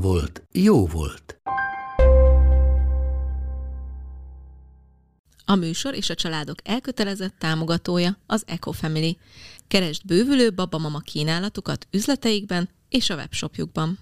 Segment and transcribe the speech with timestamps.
[0.00, 1.40] volt, jó volt.
[5.44, 9.16] A műsor és a családok elkötelezett támogatója az EcoFamily.
[9.68, 13.98] Keresd bővülő babamama kínálatukat üzleteikben és a webshopjukban.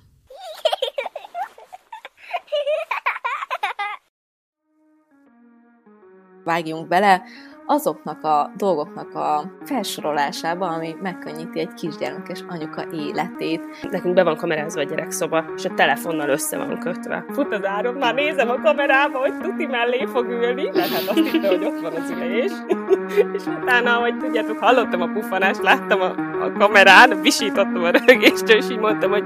[6.44, 7.22] Vágjunk bele
[7.66, 13.88] azoknak a dolgoknak a felsorolásába, ami megkönnyíti egy kisgyermekes anyuka életét.
[13.90, 17.24] Nekünk be van kamerázva a gyerekszoba, és a telefonnal össze van kötve.
[17.32, 21.28] Fut az áron, már nézem a kamerába, hogy tuti mellé fog ülni, mert hát azt
[21.28, 22.52] hitte, hogy ott van az ülés.
[23.36, 28.70] és utána, hogy tudjátok, hallottam a pufanást, láttam a, a kamerán, visítottam a rögést, és
[28.70, 29.24] így mondtam, hogy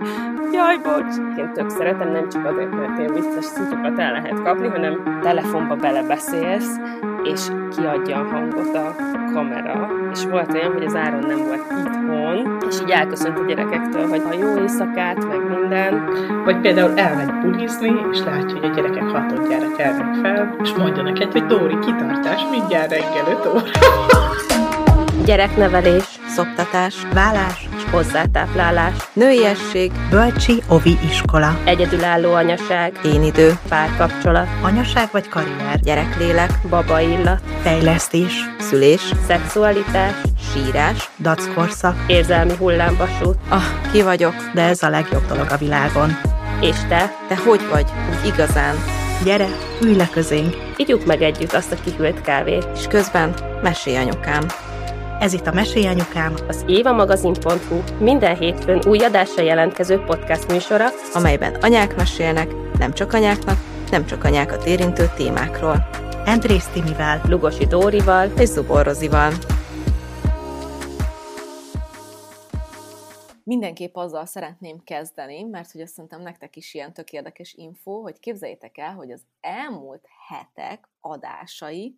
[0.52, 1.38] jaj, bocs.
[1.38, 5.76] Én tök szeretem, nem csak azért, mert én biztos szitukat el lehet kapni, hanem telefonba
[5.76, 6.76] belebeszélsz,
[7.32, 7.40] és
[7.76, 8.94] kiadja a hangot a
[9.34, 9.88] kamera.
[10.12, 14.22] És volt olyan, hogy az Áron nem volt itthon, és így elköszönt a gyerekektől, hogy
[14.30, 16.08] a jó éjszakát, meg minden.
[16.44, 21.32] Vagy például elmegy bulizni, és látja, hogy a gyerekek hatodjára kelnek fel, és mondja neked,
[21.32, 23.62] hogy Dóri, kitartás, mindjárt reggel 5 óra.
[25.24, 35.28] Gyereknevelés, szoptatás, Vállás, hozzátáplálás, Nőiesség, bölcsi, ovi iskola, egyedülálló anyaság, én idő, párkapcsolat, anyaság vagy
[35.28, 40.14] karrier, gyereklélek, baba illat, fejlesztés, szülés, szexualitás,
[40.52, 41.10] sírás.
[41.18, 43.36] dackorszak, érzelmi hullámvasút.
[43.48, 44.34] Ah, ki vagyok?
[44.54, 46.16] de ez a legjobb dolog a világon.
[46.60, 47.86] És te, Te hogy vagy?
[48.10, 48.74] Úgy igazán.
[49.24, 49.48] Gyere,
[49.82, 50.54] ülj le közénk!
[50.76, 52.66] ígyuk meg együtt azt a kihűlt kávét.
[52.74, 54.46] És közben mesélj anyukám.
[55.20, 61.96] Ez itt a Mesélyanyukám, Az évamagazin.hu minden hétfőn új adásra jelentkező podcast műsora, amelyben anyák
[61.96, 63.58] mesélnek, nem csak anyáknak,
[63.90, 65.88] nem csak anyákat érintő témákról.
[66.26, 69.32] Andrész Timivel, Lugosi Dórival, És Zubor Rozival.
[73.44, 78.18] Mindenképp azzal szeretném kezdeni, mert hogy azt szerintem nektek is ilyen tök érdekes info, hogy
[78.18, 81.96] képzeljétek el, hogy az elmúlt hetek adásai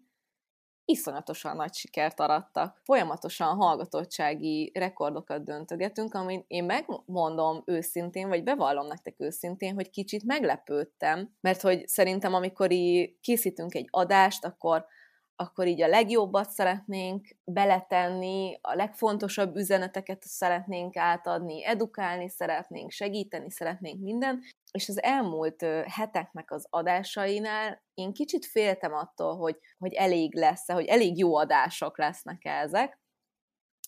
[0.91, 2.81] iszonyatosan nagy sikert arattak.
[2.85, 11.35] Folyamatosan hallgatottsági rekordokat döntögetünk, amin én megmondom őszintén, vagy bevallom nektek őszintén, hogy kicsit meglepődtem,
[11.41, 14.87] mert hogy szerintem amikor így készítünk egy adást, akkor
[15.41, 24.01] akkor így a legjobbat szeretnénk beletenni, a legfontosabb üzeneteket szeretnénk átadni, edukálni szeretnénk, segíteni szeretnénk
[24.01, 24.41] minden,
[24.73, 30.87] és az elmúlt heteknek az adásainál én kicsit féltem attól, hogy, hogy elég lesz hogy
[30.87, 33.01] elég jó adások lesznek ezek,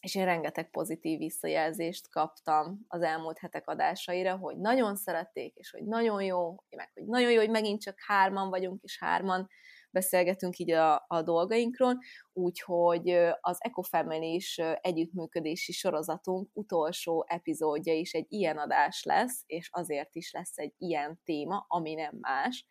[0.00, 5.84] és én rengeteg pozitív visszajelzést kaptam az elmúlt hetek adásaira, hogy nagyon szerették, és hogy
[5.84, 9.48] nagyon jó, meg hogy nagyon jó, hogy megint csak hárman vagyunk, és hárman
[9.92, 11.98] beszélgetünk így a, a dolgainkról,
[12.32, 13.08] úgyhogy
[13.40, 20.32] az EcoFamily is együttműködési sorozatunk utolsó epizódja is egy ilyen adás lesz, és azért is
[20.32, 22.66] lesz egy ilyen téma, ami nem más,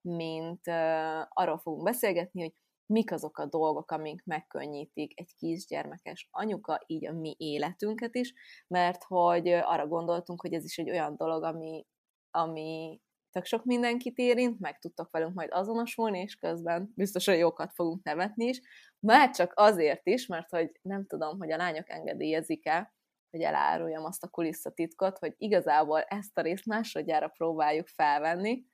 [0.00, 2.52] mint uh, arról fogunk beszélgetni, hogy
[2.86, 8.34] mik azok a dolgok, amik megkönnyítik egy kisgyermekes anyuka, így a mi életünket is,
[8.66, 11.86] mert hogy arra gondoltunk, hogy ez is egy olyan dolog, ami,
[12.30, 18.04] ami tök sok mindenkit érint, meg tudtok velünk majd azonosulni, és közben biztosan jókat fogunk
[18.04, 18.60] nevetni is.
[18.98, 22.94] Már csak azért is, mert hogy nem tudom, hogy a lányok engedélyezik-e,
[23.30, 28.64] hogy eláruljam azt a kulisszatitkot, hogy igazából ezt a részt másodjára próbáljuk felvenni,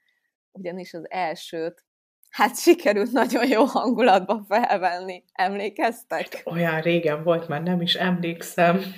[0.52, 1.84] ugyanis az elsőt
[2.30, 5.24] hát sikerült nagyon jó hangulatba felvenni.
[5.32, 6.42] Emlékeztek?
[6.44, 8.80] olyan régen volt, már nem is emlékszem.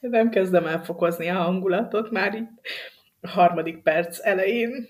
[0.00, 2.60] nem kezdem elfokozni a hangulatot már itt
[3.26, 4.86] harmadik perc elején.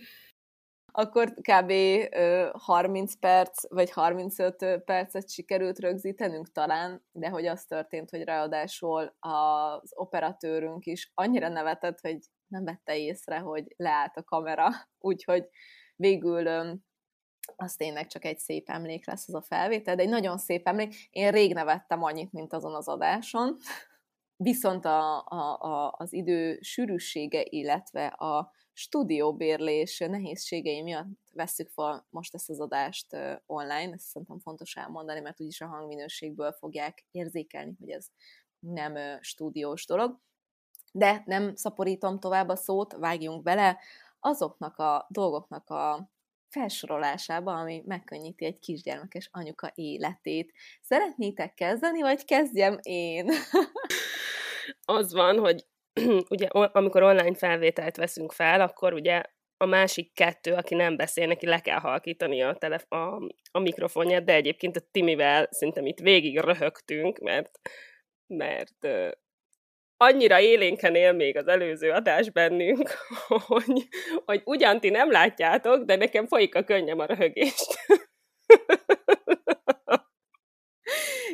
[0.93, 1.71] Akkor kb.
[1.71, 9.17] ö, 30 perc, vagy 35 percet sikerült rögzítenünk talán, de hogy az történt, hogy ráadásul
[9.19, 14.69] az operatőrünk is annyira nevetett, hogy nem vette észre, hogy leállt a kamera,
[14.99, 15.49] úgyhogy
[15.97, 16.47] végül
[17.57, 21.09] az tényleg csak egy szép emlék lesz az a felvétel, de egy nagyon szép emlék.
[21.11, 23.57] Én rég nevettem annyit, mint azon az adáson,
[24.37, 32.35] viszont a, a, a, az idő sűrűsége, illetve a stúdióbérlés nehézségei miatt vesszük fel most
[32.35, 33.07] ezt az adást
[33.47, 38.07] online, ezt szerintem fontos elmondani, mert úgyis a hangminőségből fogják érzékelni, hogy ez
[38.59, 40.21] nem stúdiós dolog.
[40.93, 43.79] De nem szaporítom tovább a szót, vágjunk bele
[44.21, 46.11] azoknak a dolgoknak a
[46.49, 50.53] felsorolásába, ami megkönnyíti egy kisgyermekes anyuka életét.
[50.83, 53.31] Szeretnétek kezdeni, vagy kezdjem én?
[54.89, 55.65] Az van, hogy
[56.35, 59.23] ugye amikor online felvételt veszünk fel, akkor ugye
[59.57, 64.25] a másik kettő, aki nem beszél, neki le kell halkítani a, telef- a, a mikrofonját,
[64.25, 67.61] de egyébként a Timivel szerintem itt végig röhögtünk, mert,
[68.27, 68.89] mert
[69.97, 72.91] annyira élénken él még az előző adás bennünk,
[73.47, 73.89] hogy,
[74.25, 77.77] hogy ugyan ti nem látjátok, de nekem folyik a könnyem a röhögést.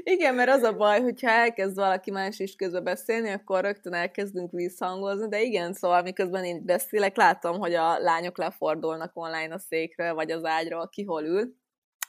[0.04, 4.50] Igen, mert az a baj, hogyha elkezd valaki más is közbe beszélni, akkor rögtön elkezdünk
[4.50, 10.14] visszhangozni, de igen, szóval miközben én beszélek, látom, hogy a lányok lefordulnak online a székről,
[10.14, 11.54] vagy az ágyról, ki hol ül.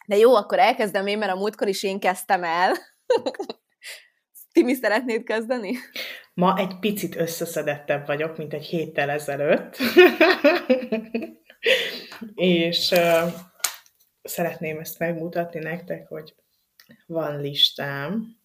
[0.05, 2.73] De jó, akkor elkezdem én, mert a múltkor is én kezdtem el.
[4.53, 5.75] Timi, szeretnéd kezdeni?
[6.33, 9.77] Ma egy picit összeszedettebb vagyok, mint egy héttel ezelőtt.
[12.35, 13.33] És uh,
[14.23, 16.35] szeretném ezt megmutatni nektek, hogy
[17.05, 18.37] van listám.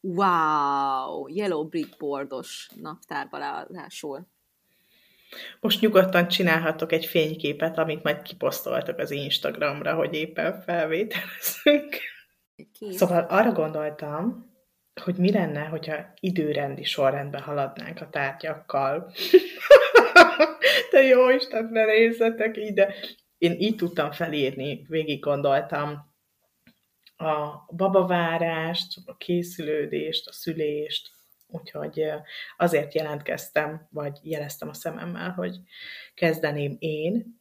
[0.00, 1.28] Wow!
[1.28, 4.26] Yellow Brickboardos naptárba ráadásul.
[5.60, 11.96] Most nyugodtan csinálhatok egy fényképet, amit majd kiposztoltak az Instagramra, hogy éppen felvételezünk.
[12.90, 14.50] Szóval arra gondoltam,
[15.02, 19.12] hogy mi lenne, hogyha időrendi sorrendben haladnánk a tárgyakkal.
[20.90, 22.94] Te jó Isten, ne nézzetek ide!
[23.38, 26.09] Én így tudtam felírni, végig gondoltam
[27.20, 31.10] a babavárást, a készülődést, a szülést,
[31.46, 32.04] úgyhogy
[32.56, 35.56] azért jelentkeztem, vagy jeleztem a szememmel, hogy
[36.14, 37.40] kezdeném én,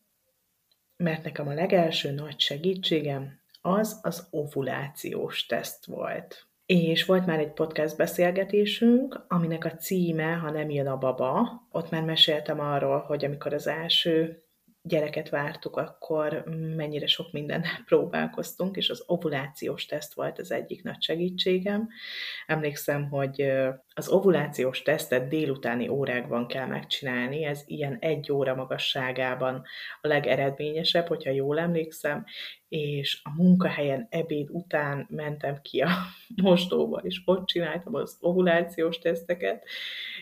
[0.98, 6.48] mert nekem a legelső nagy segítségem az az ovulációs teszt volt.
[6.66, 11.90] És volt már egy podcast beszélgetésünk, aminek a címe, ha nem jön a baba, ott
[11.90, 14.44] már meséltem arról, hogy amikor az első
[14.82, 16.44] gyereket vártuk, akkor
[16.76, 21.90] mennyire sok mindennel próbálkoztunk, és az ovulációs teszt volt az egyik nagy segítségem.
[22.46, 23.52] Emlékszem, hogy
[23.94, 29.64] az ovulációs tesztet délutáni órákban kell megcsinálni, ez ilyen egy óra magasságában
[30.02, 32.26] a legeredményesebb, hogyha jól emlékszem,
[32.68, 35.90] és a munkahelyen ebéd után mentem ki a
[36.44, 39.66] mosdóba, és ott csináltam az ovulációs teszteket,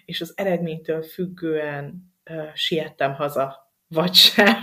[0.05, 2.15] és az eredménytől függően
[2.53, 4.55] siettem haza vagy sem.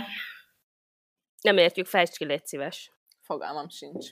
[1.41, 2.91] Nem értjük, fejtsd ki, légy szíves.
[3.21, 4.09] Fogalmam sincs.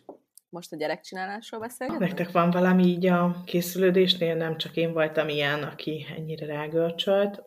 [0.50, 2.08] Most a gyerekcsinálásról beszélgetünk?
[2.08, 4.36] Nektek van valami így a készülődésnél?
[4.36, 7.42] Nem csak én voltam ilyen, aki ennyire rágörcsölt.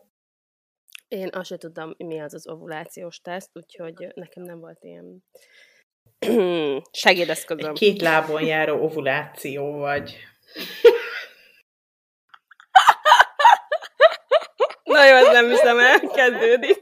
[1.07, 5.23] Én azt sem tudtam, mi az az ovulációs teszt, úgyhogy nekem nem volt ilyen
[6.91, 7.69] segédeszközöm.
[7.69, 10.17] Egy két lábon járó ovuláció vagy.
[14.83, 16.81] Na jó, ez nem hiszem el, kezdődik.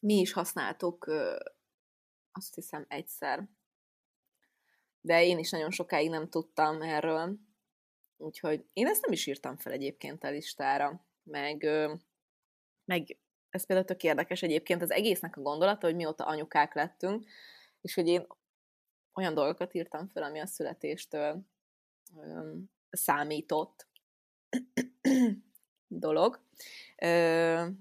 [0.00, 1.04] Mi is használtuk,
[2.32, 3.48] azt hiszem, egyszer.
[5.00, 7.38] De én is nagyon sokáig nem tudtam erről.
[8.16, 11.06] Úgyhogy én ezt nem is írtam fel egyébként a listára.
[11.22, 11.66] Meg,
[12.84, 13.18] meg
[13.50, 17.24] ez például tök érdekes egyébként az egésznek a gondolata, hogy mióta anyukák lettünk,
[17.80, 18.26] és hogy én
[19.14, 21.46] olyan dolgokat írtam fel, ami a születéstől
[22.90, 23.88] számított,
[25.98, 26.40] dolog.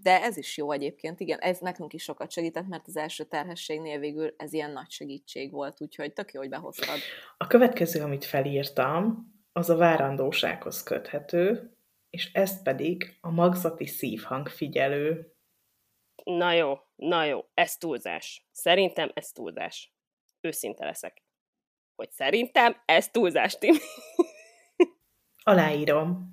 [0.01, 3.99] De ez is jó egyébként, igen, ez nekünk is sokat segített, mert az első terhességnél
[3.99, 6.97] végül ez ilyen nagy segítség volt, úgyhogy tök jó, hogy behoztad.
[7.37, 11.73] A következő, amit felírtam, az a várandósághoz köthető,
[12.09, 15.33] és ezt pedig a magzati szívhang figyelő.
[16.23, 18.47] Na jó, na jó, ez túlzás.
[18.51, 19.93] Szerintem ez túlzás.
[20.41, 21.23] Őszinte leszek.
[21.95, 23.75] Hogy szerintem ez túlzás, Tim.
[25.43, 26.32] Aláírom.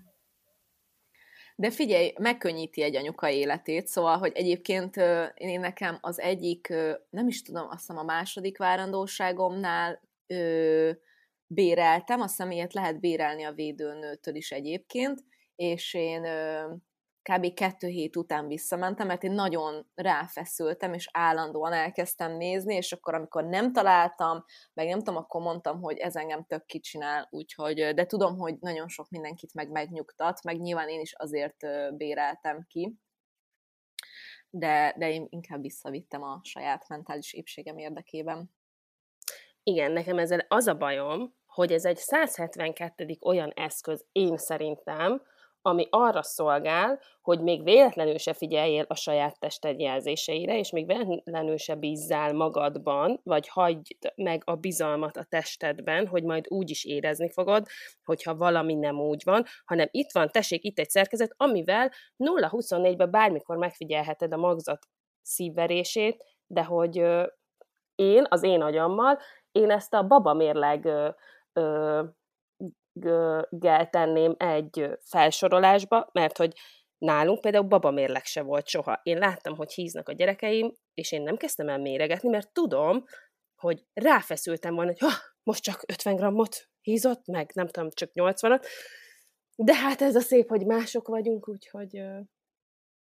[1.61, 4.97] De figyelj, megkönnyíti egy anyuka életét, szóval, hogy egyébként
[5.35, 6.69] én nekem az egyik,
[7.11, 10.91] nem is tudom, azt hiszem a második várandóságomnál ö,
[11.47, 15.25] béreltem, azt hiszem ilyet lehet bérelni a védőnőtől is egyébként,
[15.57, 16.73] és én ö,
[17.23, 17.55] kb.
[17.55, 23.45] kettő hét után visszamentem, mert én nagyon ráfeszültem, és állandóan elkezdtem nézni, és akkor, amikor
[23.45, 28.39] nem találtam, meg nem tudom, akkor mondtam, hogy ez engem tök kicsinál, úgyhogy, de tudom,
[28.39, 31.57] hogy nagyon sok mindenkit meg megnyugtat, meg nyilván én is azért
[31.97, 32.99] béreltem ki,
[34.51, 38.51] de, de én inkább visszavittem a saját mentális épségem érdekében.
[39.63, 43.17] Igen, nekem ezzel az a bajom, hogy ez egy 172.
[43.21, 45.23] olyan eszköz én szerintem,
[45.63, 51.57] ami arra szolgál, hogy még véletlenül se figyeljél a saját tested jelzéseire, és még véletlenül
[51.57, 57.31] se bízzál magadban, vagy hagyd meg a bizalmat a testedben, hogy majd úgy is érezni
[57.31, 57.67] fogod,
[58.05, 63.57] hogyha valami nem úgy van, hanem itt van, tessék, itt egy szerkezet, amivel 0-24-ben bármikor
[63.57, 64.87] megfigyelheted a magzat
[65.23, 66.97] szívverését, de hogy
[67.95, 69.19] én, az én agyammal,
[69.53, 70.89] én ezt a babamérleg
[73.91, 76.53] tenném egy felsorolásba, mert hogy
[76.99, 79.01] nálunk például babamérleg se volt soha.
[79.03, 83.05] Én láttam, hogy híznak a gyerekeim, és én nem kezdtem el méregetni, mert tudom,
[83.55, 85.11] hogy ráfeszültem volna, hogy
[85.43, 88.67] most csak 50 grammot hízott, meg nem tudom, csak 80-at,
[89.57, 92.03] de hát ez a szép, hogy mások vagyunk, úgyhogy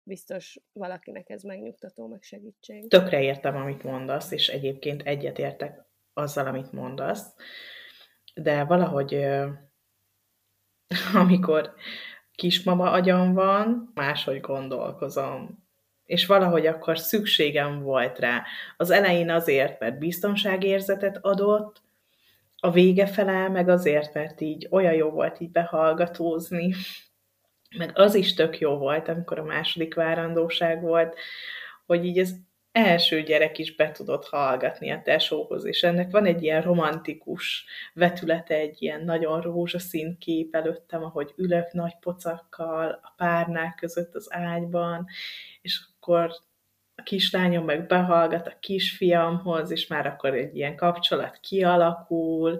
[0.03, 2.89] biztos valakinek ez megnyugtató, meg segítség.
[2.89, 7.35] Tökre értem, amit mondasz, és egyébként egyetértek azzal, amit mondasz,
[8.35, 9.15] de valahogy
[11.15, 11.75] amikor
[12.35, 15.69] kismama agyam van, máshogy gondolkozom.
[16.05, 18.45] És valahogy akkor szükségem volt rá.
[18.77, 21.83] Az elején azért, mert biztonságérzetet adott,
[22.63, 26.75] a vége fele meg azért, mert így olyan jó volt így behallgatózni,
[27.77, 31.17] meg az is tök jó volt, amikor a második várandóság volt,
[31.87, 32.41] hogy így az
[32.73, 38.55] első gyerek is be tudott hallgatni a tesóhoz, és ennek van egy ilyen romantikus vetülete,
[38.55, 45.07] egy ilyen nagyon rózsaszín kép előttem, ahogy ülök nagy pocakkal a párnák között az ágyban,
[45.63, 46.31] és akkor
[46.95, 52.59] a kislányom meg behallgat a kisfiamhoz, és már akkor egy ilyen kapcsolat kialakul.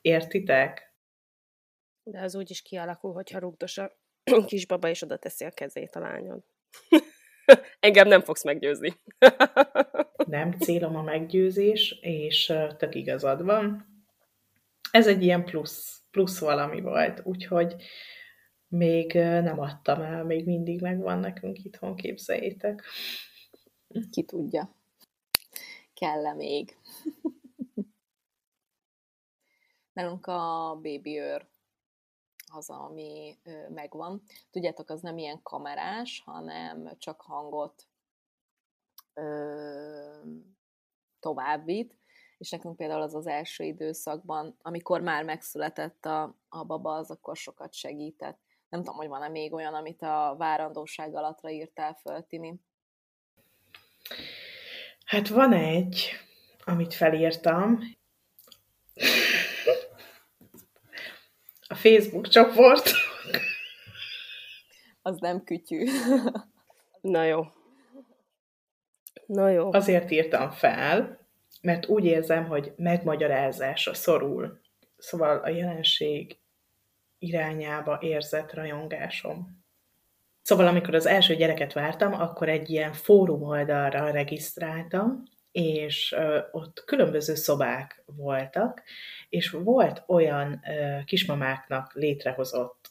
[0.00, 0.94] Értitek?
[2.02, 3.96] De az úgy is kialakul, hogyha rúgdos a
[4.46, 6.44] kisbaba, és oda teszi a kezét a lányod.
[7.80, 8.92] Engem nem fogsz meggyőzni.
[10.26, 13.92] nem célom a meggyőzés, és tök igazad van.
[14.90, 17.74] Ez egy ilyen plusz, plusz valami volt, úgyhogy
[18.68, 22.84] még nem adtam el, még mindig megvan nekünk itthon, képzeljétek.
[24.10, 24.76] Ki tudja.
[25.94, 26.76] Kell-e még?
[29.92, 31.46] Nálunk a baby őr
[32.56, 34.22] az, ami megvan.
[34.50, 37.86] Tudjátok, az nem ilyen kamerás, hanem csak hangot
[39.14, 40.20] ö,
[41.20, 41.98] továbbít,
[42.38, 47.36] és nekünk például az az első időszakban, amikor már megszületett a, a baba, az akkor
[47.36, 48.38] sokat segített.
[48.68, 52.54] Nem tudom, hogy van-e még olyan, amit a várandóság alatra írtál föl, Timi?
[55.04, 56.10] Hát van egy,
[56.64, 57.78] amit felírtam.
[61.84, 62.90] Facebook csoport.
[65.02, 65.84] Az nem kütyű.
[67.00, 67.44] Na jó.
[69.26, 69.72] Na jó.
[69.72, 71.18] Azért írtam fel,
[71.62, 74.60] mert úgy érzem, hogy megmagyarázásra szorul.
[74.96, 76.38] Szóval a jelenség
[77.18, 79.64] irányába érzett rajongásom.
[80.42, 85.22] Szóval amikor az első gyereket vártam, akkor egy ilyen fórum oldalra regisztráltam,
[85.54, 86.16] és
[86.52, 88.82] ott különböző szobák voltak,
[89.28, 90.60] és volt olyan
[91.04, 92.90] kismamáknak létrehozott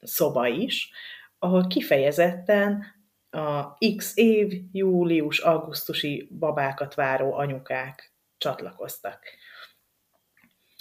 [0.00, 0.90] szoba is,
[1.38, 2.84] ahol kifejezetten
[3.30, 9.24] a X év, július, augusztusi babákat váró anyukák csatlakoztak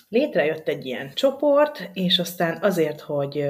[0.09, 3.45] létrejött egy ilyen csoport, és aztán azért, hogy,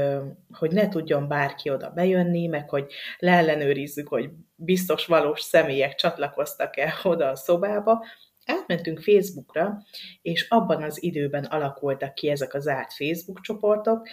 [0.52, 7.30] hogy ne tudjon bárki oda bejönni, meg hogy leellenőrizzük, hogy biztos valós személyek csatlakoztak-e oda
[7.30, 8.06] a szobába,
[8.46, 9.84] átmentünk Facebookra,
[10.22, 14.08] és abban az időben alakultak ki ezek a zárt Facebook csoportok,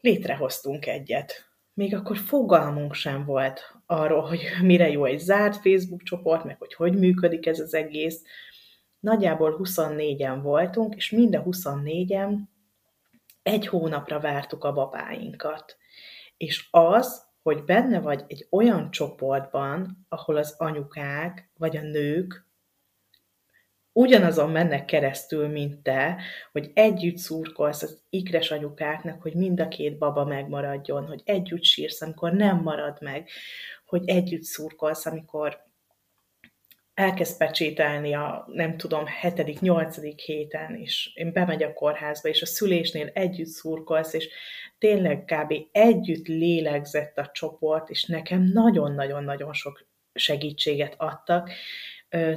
[0.00, 1.48] létrehoztunk egyet.
[1.74, 6.74] Még akkor fogalmunk sem volt arról, hogy mire jó egy zárt Facebook csoport, meg hogy
[6.74, 8.22] hogy működik ez az egész,
[9.00, 12.38] nagyjából 24-en voltunk, és mind a 24-en
[13.42, 15.76] egy hónapra vártuk a babáinkat.
[16.36, 22.48] És az, hogy benne vagy egy olyan csoportban, ahol az anyukák vagy a nők
[23.92, 29.98] ugyanazon mennek keresztül, mint te, hogy együtt szurkolsz az ikres anyukáknak, hogy mind a két
[29.98, 33.28] baba megmaradjon, hogy együtt sírsz, amikor nem marad meg,
[33.86, 35.69] hogy együtt szurkolsz, amikor
[37.00, 42.46] elkezd pecsételni a, nem tudom, hetedik, nyolcadik héten, és én bemegy a kórházba, és a
[42.46, 44.28] szülésnél együtt szurkolsz, és
[44.78, 45.54] tényleg kb.
[45.72, 51.50] együtt lélegzett a csoport, és nekem nagyon-nagyon-nagyon sok segítséget adtak,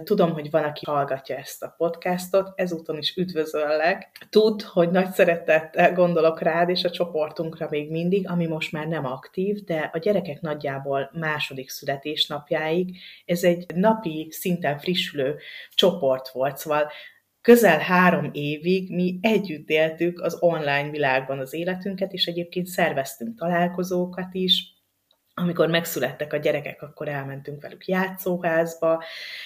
[0.04, 4.28] Tudom, hogy van, aki hallgatja ezt a podcastot, ezúton is üdvözöllek.
[4.30, 9.06] Tudd, hogy nagy szeretettel gondolok rád és a csoportunkra még mindig, ami most már nem
[9.06, 15.38] aktív, de a gyerekek nagyjából második születésnapjáig ez egy napi, szinten frissülő
[15.70, 16.92] csoport volt, szóval
[17.42, 24.34] közel három évig mi együtt éltük az online világban az életünket, és egyébként szerveztünk találkozókat
[24.34, 24.73] is,
[25.34, 29.04] amikor megszülettek a gyerekek, akkor elmentünk velük játszóházba,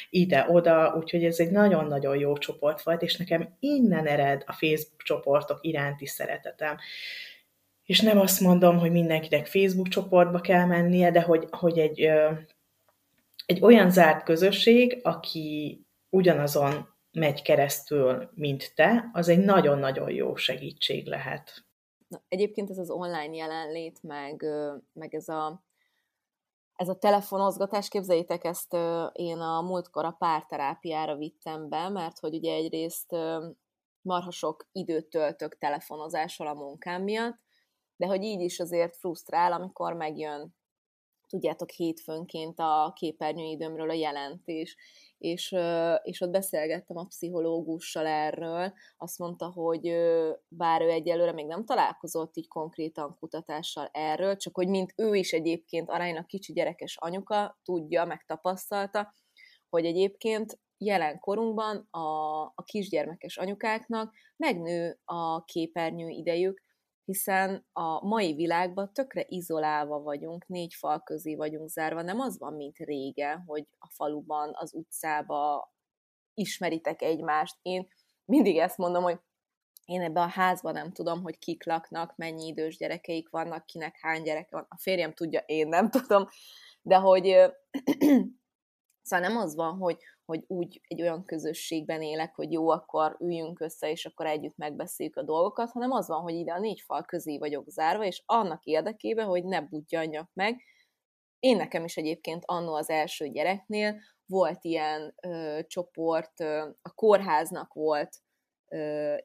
[0.10, 5.58] ide-oda, úgyhogy ez egy nagyon-nagyon jó csoport volt, és nekem innen ered a Facebook csoportok
[5.62, 6.78] iránti szeretetem.
[7.84, 12.10] És nem azt mondom, hogy mindenkinek Facebook csoportba kell mennie, de hogy, hogy egy,
[13.46, 21.06] egy olyan zárt közösség, aki ugyanazon megy keresztül, mint te, az egy nagyon-nagyon jó segítség
[21.06, 21.66] lehet.
[22.08, 24.46] Na, egyébként ez az online jelenlét, meg,
[24.94, 25.67] meg ez a
[26.78, 28.74] ez a telefonozgatás, képzeljétek ezt,
[29.12, 33.12] én a múltkor a párterápiára vittem be, mert hogy ugye egyrészt
[34.02, 37.40] marha sok időt töltök telefonozással a munkám miatt,
[37.96, 40.56] de hogy így is azért frusztrál, amikor megjön,
[41.28, 44.78] tudjátok, hétfőnként a képernyőidőmről a jelentés,
[45.18, 45.56] és,
[46.04, 49.96] és ott beszélgettem a pszichológussal erről, azt mondta, hogy
[50.48, 55.32] bár ő egyelőre még nem találkozott így konkrétan kutatással erről, csak hogy mint ő is
[55.34, 59.14] egyébként aránylag kicsi gyerekes anyuka, tudja, megtapasztalta,
[59.70, 66.62] hogy egyébként jelen korunkban a, a kisgyermekes anyukáknak megnő a képernyő idejük,
[67.08, 72.54] hiszen a mai világban tökre izolálva vagyunk, négy fal közé vagyunk zárva, nem az van,
[72.54, 75.72] mint régen, hogy a faluban, az utcába
[76.34, 77.58] ismeritek egymást.
[77.62, 77.88] Én
[78.26, 79.20] mindig ezt mondom, hogy
[79.86, 84.22] én ebben a házban nem tudom, hogy kik laknak, mennyi idős gyerekeik vannak, kinek hány
[84.22, 84.66] gyereke van.
[84.70, 86.28] A férjem tudja, én nem tudom,
[86.82, 87.36] de hogy
[89.08, 93.60] szóval nem az van, hogy, hogy úgy egy olyan közösségben élek, hogy jó, akkor üljünk
[93.60, 97.04] össze, és akkor együtt megbeszéljük a dolgokat, hanem az van, hogy ide a négy fal
[97.04, 100.62] közé vagyok zárva, és annak érdekében, hogy ne budjanjak meg.
[101.40, 107.74] Én nekem is egyébként annó az első gyereknél volt ilyen ö, csoport, ö, a kórháznak
[107.74, 108.22] volt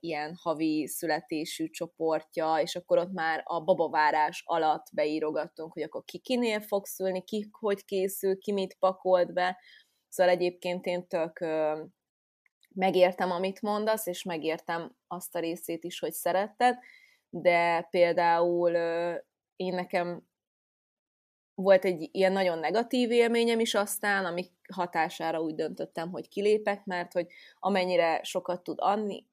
[0.00, 6.18] ilyen havi születésű csoportja, és akkor ott már a babavárás alatt beírogattunk, hogy akkor ki
[6.18, 9.56] kinél fog szülni, ki hogy készül, ki mit pakolt be,
[10.12, 11.38] Szóval egyébként én tök
[12.74, 16.78] megértem, amit mondasz, és megértem azt a részét is, hogy szeretted,
[17.30, 19.14] de például ö,
[19.56, 20.26] én nekem
[21.54, 27.12] volt egy ilyen nagyon negatív élményem is aztán, ami hatására úgy döntöttem, hogy kilépek, mert
[27.12, 27.26] hogy
[27.58, 29.26] amennyire sokat tud adni,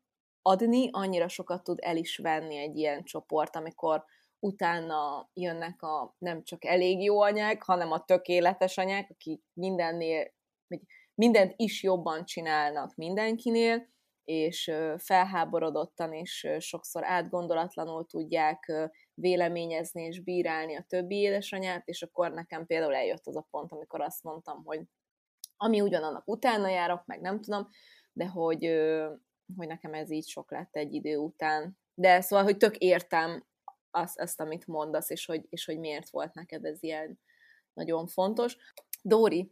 [0.49, 4.03] adni, annyira sokat tud el is venni egy ilyen csoport, amikor
[4.39, 10.81] utána jönnek a nem csak elég jó anyák, hanem a tökéletes anyák, akik mindennél hogy
[11.15, 13.87] mindent is jobban csinálnak mindenkinél,
[14.23, 18.71] és felháborodottan és sokszor átgondolatlanul tudják
[19.13, 24.01] véleményezni és bírálni a többi édesanyát, és akkor nekem például eljött az a pont, amikor
[24.01, 24.81] azt mondtam, hogy
[25.57, 27.67] ami ugyanannak utána járok, meg nem tudom,
[28.13, 28.65] de hogy,
[29.57, 31.77] hogy nekem ez így sok lett egy idő után.
[31.93, 33.45] De szóval, hogy tök értem
[33.91, 37.19] azt, azt amit mondasz, és hogy, és hogy miért volt neked ez ilyen
[37.73, 38.57] nagyon fontos.
[39.01, 39.51] Dóri,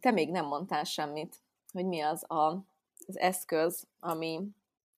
[0.00, 1.36] te még nem mondtál semmit,
[1.72, 2.66] hogy mi az a,
[3.06, 4.48] az eszköz, ami,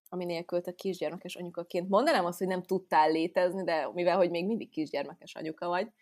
[0.09, 4.47] ami nélkül te kisgyermekes anyukaként mondanám azt, hogy nem tudtál létezni, de mivel, hogy még
[4.47, 5.93] mindig kisgyermekes anyuka vagy,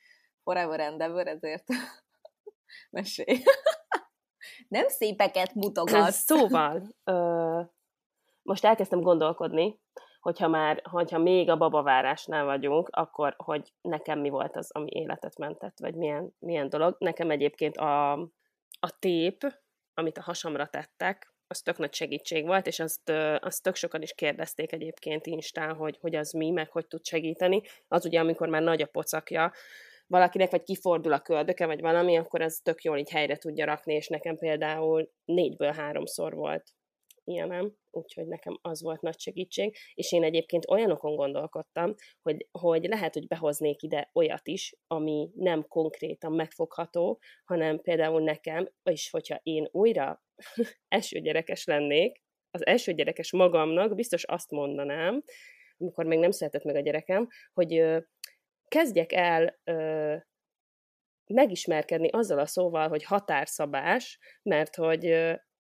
[0.43, 1.65] forever and ever, ezért
[2.91, 3.43] mesélj.
[4.69, 6.25] nem szépeket mutogatsz.
[6.25, 7.61] Szóval, ö,
[8.47, 9.81] most elkezdtem gondolkodni,
[10.21, 15.39] hogyha már, hogyha még a babavárásnál vagyunk, akkor hogy nekem mi volt az, ami életet
[15.39, 16.97] mentett, vagy milyen, milyen dolog.
[16.99, 18.13] Nekem egyébként a,
[18.81, 19.43] a tép,
[19.95, 24.15] amit a hasamra tettek, az tök nagy segítség volt, és azt, azt tök sokan is
[24.15, 27.63] kérdezték egyébként Instán, hogy, hogy az mi, meg hogy tud segíteni.
[27.89, 29.53] Az ugye, amikor már nagy a pocakja,
[30.07, 33.95] valakinek vagy kifordul a köldöke, vagy valami, akkor ez tök jól így helyre tudja rakni,
[33.95, 36.76] és nekem például négyből háromszor volt
[37.27, 43.15] ilyenem, úgyhogy nekem az volt nagy segítség, és én egyébként olyanokon gondolkodtam, hogy, hogy lehet,
[43.15, 49.69] hogy behoznék ide olyat is, ami nem konkrétan megfogható, hanem például nekem, és hogyha én
[49.71, 50.23] újra
[50.97, 55.23] első gyerekes lennék, az első gyerekes magamnak biztos azt mondanám,
[55.79, 57.99] amikor még nem született meg a gyerekem, hogy ö,
[58.69, 60.17] kezdjek el ö,
[61.27, 65.05] megismerkedni azzal a szóval, hogy határszabás, mert hogy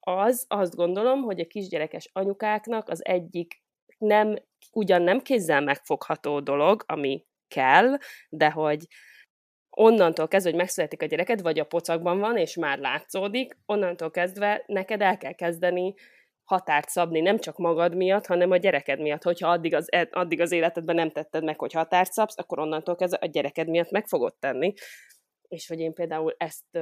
[0.08, 3.62] az, azt gondolom, hogy a kisgyerekes anyukáknak az egyik
[3.98, 4.36] nem,
[4.72, 7.96] ugyan nem kézzel megfogható dolog, ami kell,
[8.28, 8.86] de hogy
[9.70, 14.62] onnantól kezdve, hogy megszületik a gyereked, vagy a pocakban van, és már látszódik, onnantól kezdve
[14.66, 15.94] neked el kell kezdeni
[16.44, 19.22] határt szabni, nem csak magad miatt, hanem a gyereked miatt.
[19.22, 22.96] Hogyha addig az, e, addig az életedben nem tetted meg, hogy határt szabsz, akkor onnantól
[22.96, 24.72] kezdve a gyereked miatt meg fogod tenni.
[25.48, 26.78] És hogy én például ezt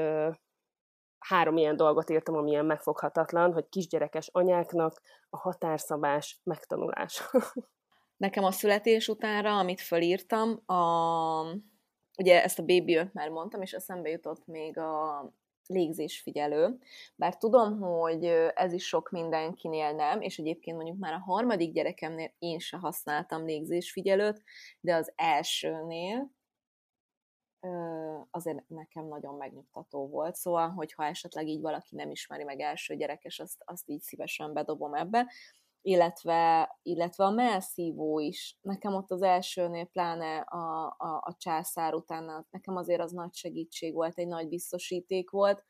[1.28, 7.24] három ilyen dolgot írtam, ami ilyen megfoghatatlan, hogy kisgyerekes anyáknak a határszabás megtanulása.
[8.16, 11.40] Nekem a születés utánra, amit fölírtam, a,
[12.18, 15.24] ugye ezt a baby már mondtam, és eszembe jutott még a
[15.66, 16.78] légzésfigyelő,
[17.16, 22.32] bár tudom, hogy ez is sok mindenkinél nem, és egyébként mondjuk már a harmadik gyerekemnél
[22.38, 24.42] én se használtam légzésfigyelőt,
[24.80, 26.30] de az elsőnél
[28.30, 30.34] azért nekem nagyon megnyugtató volt.
[30.34, 34.94] Szóval, hogyha esetleg így valaki nem ismeri meg első gyerekes, azt, azt így szívesen bedobom
[34.94, 35.32] ebbe.
[35.82, 38.58] Illetve, illetve a melszívó is.
[38.60, 43.94] Nekem ott az elsőnél, pláne a, a, a császár után, nekem azért az nagy segítség
[43.94, 45.64] volt, egy nagy biztosíték volt.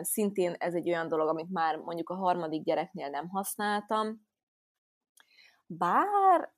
[0.00, 4.26] Szintén ez egy olyan dolog, amit már mondjuk a harmadik gyereknél nem használtam.
[5.66, 6.52] Bár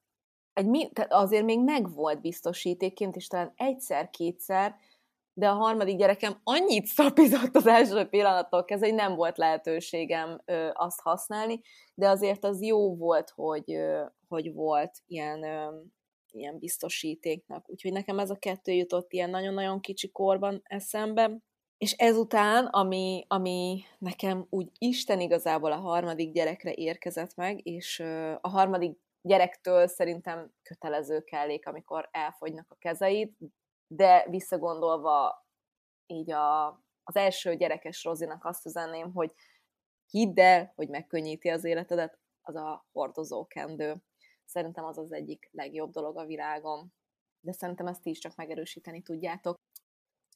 [0.54, 4.76] egy, tehát azért még megvolt biztosítékként, és talán egyszer-kétszer,
[5.36, 10.68] de a harmadik gyerekem annyit szapizott az első pillanattól kezdve, hogy nem volt lehetőségem ö,
[10.72, 11.60] azt használni,
[11.94, 15.80] de azért az jó volt, hogy, ö, hogy volt ilyen, ö,
[16.32, 17.70] ilyen biztosítéknak.
[17.70, 21.38] Úgyhogy nekem ez a kettő jutott ilyen nagyon-nagyon kicsi korban eszembe.
[21.78, 28.32] És ezután, ami, ami nekem úgy Isten igazából a harmadik gyerekre érkezett meg, és ö,
[28.40, 33.32] a harmadik gyerektől szerintem kötelező kellék, amikor elfogynak a kezeid,
[33.86, 35.46] de visszagondolva
[36.06, 36.66] így a,
[37.02, 39.32] az első gyerekes Rozinak azt üzenném, hogy
[40.10, 43.94] hidd el, hogy megkönnyíti az életedet, az a hordozókendő.
[44.44, 46.92] Szerintem az az egyik legjobb dolog a világon.
[47.40, 49.56] De szerintem ezt is csak megerősíteni tudjátok.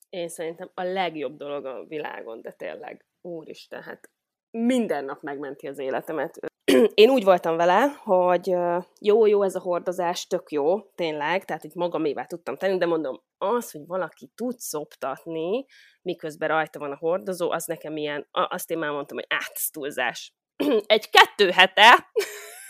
[0.08, 4.10] Én szerintem a legjobb dolog a világon, de tényleg, úristen, hát
[4.50, 6.38] minden nap megmenti az életemet
[6.94, 8.54] én úgy voltam vele, hogy
[9.00, 13.70] jó-jó ez a hordozás, tök jó, tényleg, tehát hogy magamévá tudtam tenni, de mondom, az,
[13.70, 15.64] hogy valaki tud szoptatni,
[16.02, 20.16] miközben rajta van a hordozó, az nekem ilyen, azt én már mondtam, hogy át.
[20.86, 22.10] Egy kettő hete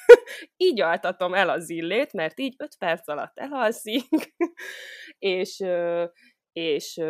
[0.66, 4.34] így altatom el az illét, mert így öt perc alatt elalszik,
[5.18, 5.64] és,
[6.52, 7.00] és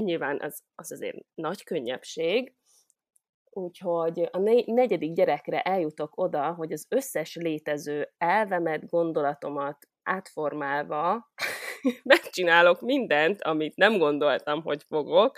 [0.00, 2.54] nyilván az, az azért nagy könnyebbség,
[3.56, 11.30] Úgyhogy a negyedik gyerekre eljutok oda, hogy az összes létező elvemet, gondolatomat átformálva
[12.02, 15.36] megcsinálok mindent, amit nem gondoltam, hogy fogok,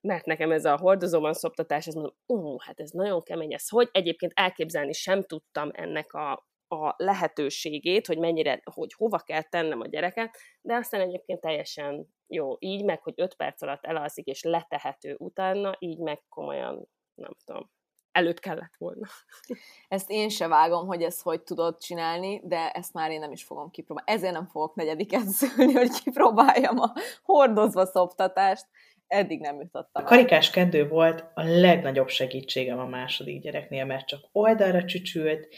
[0.00, 3.88] mert nekem ez a hordozóban szoptatás, ez mondom, ú, hát ez nagyon kemény, ez hogy
[3.92, 6.32] egyébként elképzelni sem tudtam ennek a,
[6.68, 12.56] a lehetőségét, hogy mennyire, hogy hova kell tennem a gyereket, de aztán egyébként teljesen jó,
[12.58, 17.70] így meg, hogy öt perc alatt elalszik, és letehető utána, így meg komolyan nem tudom,
[18.12, 19.06] előtt kellett volna.
[19.88, 23.44] Ezt én se vágom, hogy ezt hogy tudod csinálni, de ezt már én nem is
[23.44, 24.10] fogom kipróbálni.
[24.12, 28.66] Ezért nem fogok negyediket szülni, hogy kipróbáljam a hordozva szoptatást.
[29.06, 30.04] Eddig nem jutottam.
[30.04, 35.48] A karikás kendő volt a legnagyobb segítségem a második gyereknél, mert csak oldalra csücsült,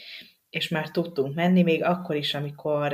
[0.49, 2.91] és már tudtunk menni, még akkor is, amikor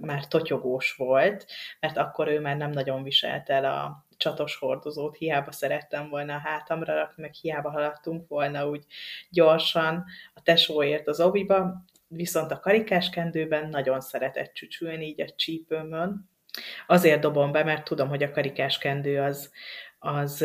[0.00, 1.46] már totyogós volt,
[1.80, 6.38] mert akkor ő már nem nagyon viselt el a csatos hordozót, hiába szerettem volna a
[6.38, 8.84] hátamra rakni, meg hiába haladtunk volna úgy
[9.30, 10.04] gyorsan
[10.34, 16.28] a tesóért az oviba, viszont a karikás kendőben nagyon szeretett csücsülni így a csípőmön.
[16.86, 19.52] Azért dobom be, mert tudom, hogy a karikás kendő az,
[19.98, 20.38] az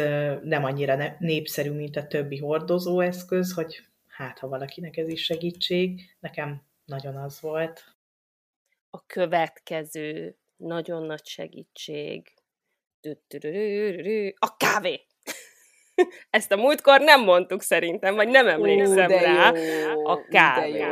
[0.44, 6.62] nem annyira népszerű, mint a többi hordozóeszköz, hogy hát, ha valakinek ez is segítség, nekem
[6.86, 7.96] nagyon az volt.
[8.90, 12.35] A következő nagyon nagy segítség
[14.36, 15.06] a kávé.
[16.30, 19.54] Ezt a múltkor nem mondtuk szerintem, vagy nem emlékszem Ú, rá.
[19.56, 20.86] Jó, a kávé.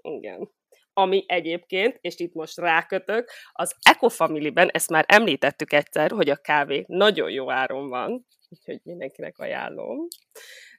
[0.00, 0.50] Igen.
[0.92, 6.84] Ami egyébként, és itt most rákötök, az Ecofamily-ben, ezt már említettük egyszer, hogy a kávé
[6.86, 10.06] nagyon jó áron van, úgyhogy mindenkinek ajánlom,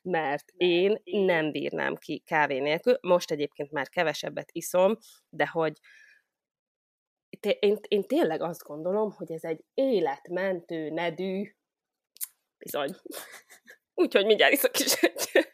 [0.02, 2.98] mert én nem bírnám ki kávé nélkül.
[3.02, 4.98] Most egyébként már kevesebbet iszom,
[5.30, 5.74] de hogy
[7.45, 11.56] én, én tényleg azt gondolom, hogy ez egy életmentő nedű
[12.58, 12.95] bizony.
[14.01, 15.47] Úgyhogy mindjárt iszok is egy.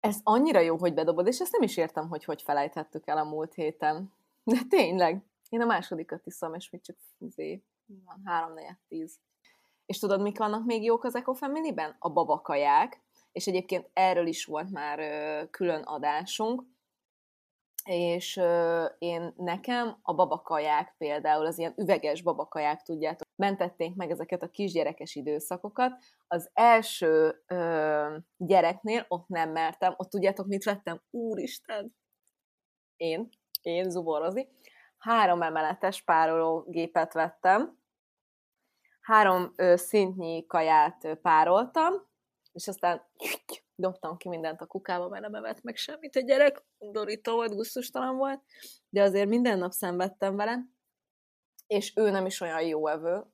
[0.00, 3.24] Ez annyira jó, hogy bedobod, és ezt nem is értem, hogy hogy felejthettük el a
[3.24, 4.12] múlt héten.
[4.44, 5.22] De tényleg.
[5.48, 7.62] Én a másodikat iszom, és még csak izé,
[8.04, 9.18] van három, négy, tíz.
[9.86, 11.96] És tudod, mik vannak még jók az Eco Family-ben?
[11.98, 13.00] A babakaják,
[13.32, 16.62] és egyébként erről is volt már ö, külön adásunk,
[17.88, 18.40] és
[18.98, 25.14] én nekem a babakaják például, az ilyen üveges babakaják, tudjátok, mentették meg ezeket a kisgyerekes
[25.14, 25.92] időszakokat.
[26.26, 31.02] Az első ö, gyereknél ott nem mertem, ott tudjátok, mit vettem?
[31.10, 31.94] Úristen!
[32.96, 33.28] Én,
[33.62, 34.48] én zuborozni.
[34.98, 37.78] Három emeletes párológépet vettem,
[39.00, 41.94] három ö, szintnyi kaját ö, pároltam,
[42.52, 43.02] és aztán
[43.78, 48.16] dobtam ki mindent a kukába, mert nem evett meg semmit a gyerek, dorító volt, gusztustalan
[48.16, 48.42] volt,
[48.88, 50.66] de azért minden nap szenvedtem vele,
[51.66, 53.24] és ő nem is olyan jó evő.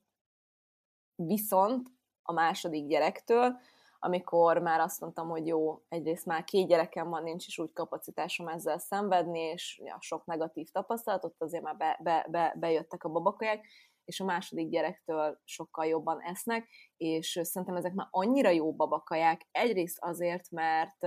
[1.15, 1.89] Viszont
[2.23, 3.61] a második gyerektől,
[3.99, 8.49] amikor már azt mondtam, hogy jó, egyrészt már két gyerekem van, nincs is úgy kapacitásom
[8.49, 13.09] ezzel szenvedni, és ja, sok negatív tapasztalat, ott azért már be, be, be, bejöttek a
[13.09, 13.67] babakaják,
[14.05, 16.69] és a második gyerektől sokkal jobban esznek,
[17.07, 21.07] és szerintem ezek már annyira jó babakaják, egyrészt azért, mert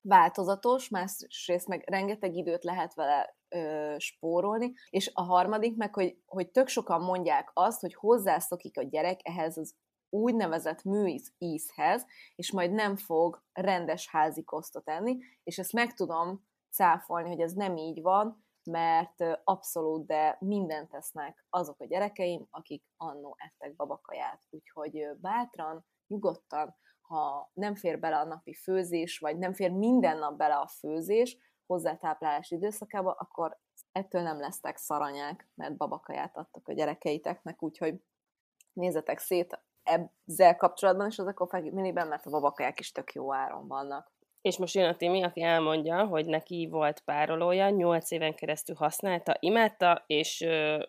[0.00, 6.50] változatos, másrészt meg rengeteg időt lehet vele ö, spórolni, és a harmadik meg, hogy, hogy
[6.50, 9.74] tök sokan mondják azt, hogy hozzászokik a gyerek ehhez az
[10.08, 17.28] úgynevezett műízhez, és majd nem fog rendes házi kosztot enni, és ezt meg tudom cáfolni,
[17.28, 23.36] hogy ez nem így van, mert abszolút, de mindent tesznek azok a gyerekeim, akik annó
[23.38, 24.42] ettek babakaját.
[24.50, 30.36] Úgyhogy bátran, nyugodtan, ha nem fér bele a napi főzés, vagy nem fér minden nap
[30.36, 33.58] bele a főzés hozzátáplálás időszakába, akkor
[33.92, 38.02] ettől nem lesztek szaranyák, mert babakaját adtak a gyerekeiteknek, úgyhogy
[38.72, 43.68] nézzetek szét ezzel kapcsolatban is az Ecofag miniben, mert a babakaják is tök jó áron
[43.68, 44.12] vannak.
[44.46, 49.36] És most jön a Timi, aki elmondja, hogy neki volt párolója, 8 éven keresztül használta,
[49.40, 50.82] imádta, és ö,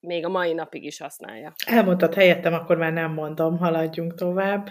[0.00, 1.52] még a mai napig is használja.
[1.66, 4.68] Elmondtad helyettem, akkor már nem mondom, haladjunk tovább.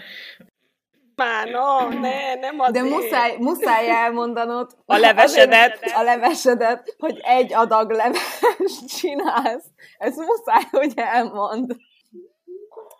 [1.14, 2.84] Már no, ne, nem azért.
[2.84, 4.70] De muszáj, muszáj elmondanod.
[4.86, 5.74] A levesedet.
[5.74, 9.66] Azért, a levesedet, hogy egy adag leves csinálsz.
[9.98, 11.76] Ez muszáj, hogy elmond.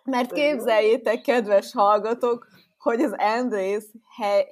[0.03, 2.47] Mert képzeljétek, kedves hallgatók,
[2.79, 3.91] hogy az Andrész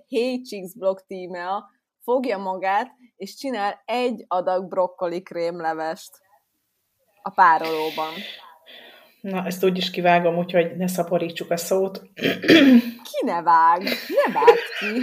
[0.09, 1.69] Hey Chicks blog tímea
[2.03, 6.11] fogja magát, és csinál egy adag brokkoli krémlevest
[7.21, 8.13] a párolóban.
[9.21, 12.01] Na, ezt úgy is kivágom, úgyhogy ne szaporítsuk a szót.
[13.03, 13.81] Ki ne vág?
[13.81, 14.99] Ne vág ki.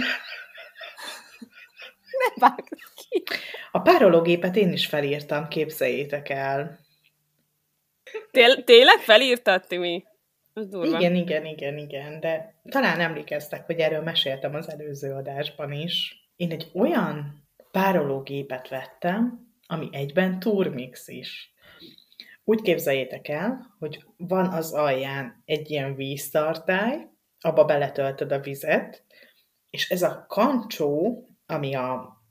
[2.17, 2.63] Ne vág
[2.95, 3.23] ki.
[3.71, 6.79] A párológépet én is felírtam, képzeljétek el.
[8.31, 10.03] Tél- tényleg felírtad, Timi?
[10.99, 16.27] Igen, igen, igen, igen, de talán emlékeztek, hogy erről meséltem az előző adásban is.
[16.35, 21.53] Én egy olyan párológépet vettem, ami egyben turmix is.
[22.43, 27.07] Úgy képzeljétek el, hogy van az alján egy ilyen víztartály,
[27.39, 29.03] abba beletöltöd a vizet,
[29.69, 32.21] és ez a kancsó, ami a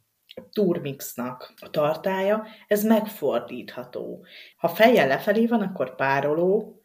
[0.53, 4.25] turmixnak a tartája, ez megfordítható.
[4.57, 6.83] Ha fejjel lefelé van, akkor pároló,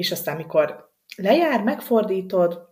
[0.00, 2.68] és aztán, mikor lejár, megfordítod,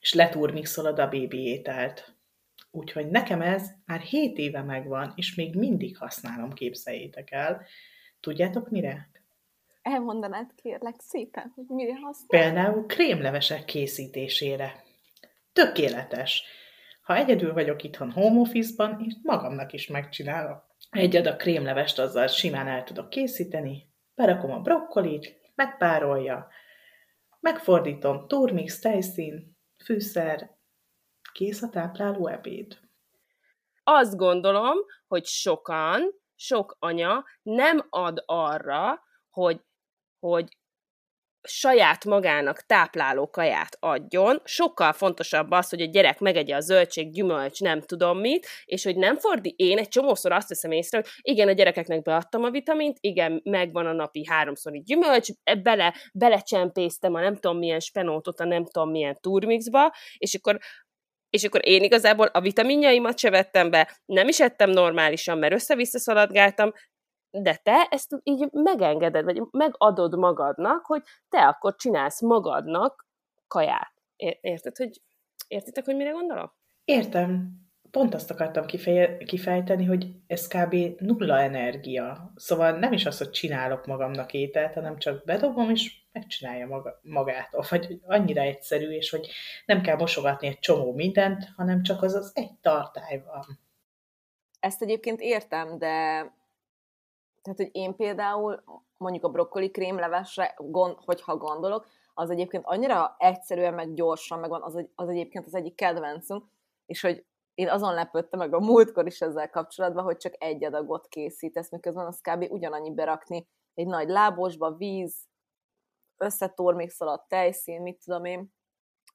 [0.00, 2.16] és leturmixolod a bébi ételt.
[2.70, 7.66] Úgyhogy nekem ez már 7 éve megvan, és még mindig használom, képzeljétek el.
[8.20, 9.10] Tudjátok mire?
[9.82, 12.42] Elmondanád kérlek szépen, hogy mire használ?
[12.42, 14.84] Például krémlevesek készítésére.
[15.52, 16.42] Tökéletes.
[17.02, 20.66] Ha egyedül vagyok itthon home office-ban, és magamnak is megcsinálok.
[20.90, 26.48] Egy adag krémlevest azzal simán el tudok készíteni, berakom a brokkolit, megpárolja,
[27.40, 30.56] megfordítom, turmix, tejszín, fűszer,
[31.32, 32.80] kész a tápláló ebéd.
[33.82, 39.60] Azt gondolom, hogy sokan, sok anya nem ad arra, hogy,
[40.18, 40.56] hogy
[41.48, 44.40] saját magának tápláló kaját adjon.
[44.44, 48.96] Sokkal fontosabb az, hogy a gyerek megegye a zöldség, gyümölcs, nem tudom mit, és hogy
[48.96, 49.54] nem fordi.
[49.56, 53.86] Én egy csomószor azt veszem észre, hogy igen, a gyerekeknek beadtam a vitamint, igen, megvan
[53.86, 58.90] a napi háromszori gyümölcs, e, bele, belecsempésztem a nem tudom milyen spenótot, a nem tudom
[58.90, 60.58] milyen turmixba, és akkor
[61.30, 65.98] és akkor én igazából a vitaminjaimat se vettem be, nem is ettem normálisan, mert össze-vissza
[65.98, 66.72] szaladgáltam,
[67.30, 73.06] de te ezt így megengeded, vagy megadod magadnak, hogy te akkor csinálsz magadnak
[73.46, 73.92] kaját.
[74.40, 75.02] Érted, hogy
[75.48, 76.56] értitek, hogy mire gondolok?
[76.84, 77.66] Értem.
[77.90, 80.74] Pont azt akartam kifeje, kifejteni, hogy ez kb.
[80.98, 82.32] nulla energia.
[82.36, 87.64] Szóval nem is az, hogy csinálok magamnak ételt, hanem csak bedobom, és megcsinálja maga, magától.
[87.70, 89.28] Vagy hogy annyira egyszerű, és hogy
[89.66, 93.44] nem kell mosogatni egy csomó mindent, hanem csak az az egy tartály van.
[94.60, 96.26] Ezt egyébként értem, de
[97.48, 98.62] tehát, hogy én például
[98.96, 104.88] mondjuk a brokkoli krémlevesre, gond, hogyha gondolok, az egyébként annyira egyszerűen, meg gyorsan megvan, az,
[104.94, 106.44] az egyébként az egyik kedvencünk,
[106.86, 111.08] és hogy én azon lepődtem meg a múltkor is ezzel kapcsolatban, hogy csak egy adagot
[111.08, 112.46] készítesz, miközben az kb.
[112.50, 115.28] ugyanannyi berakni egy nagy lábosba, víz,
[116.16, 118.52] összetormixolat, tejszín, mit tudom én.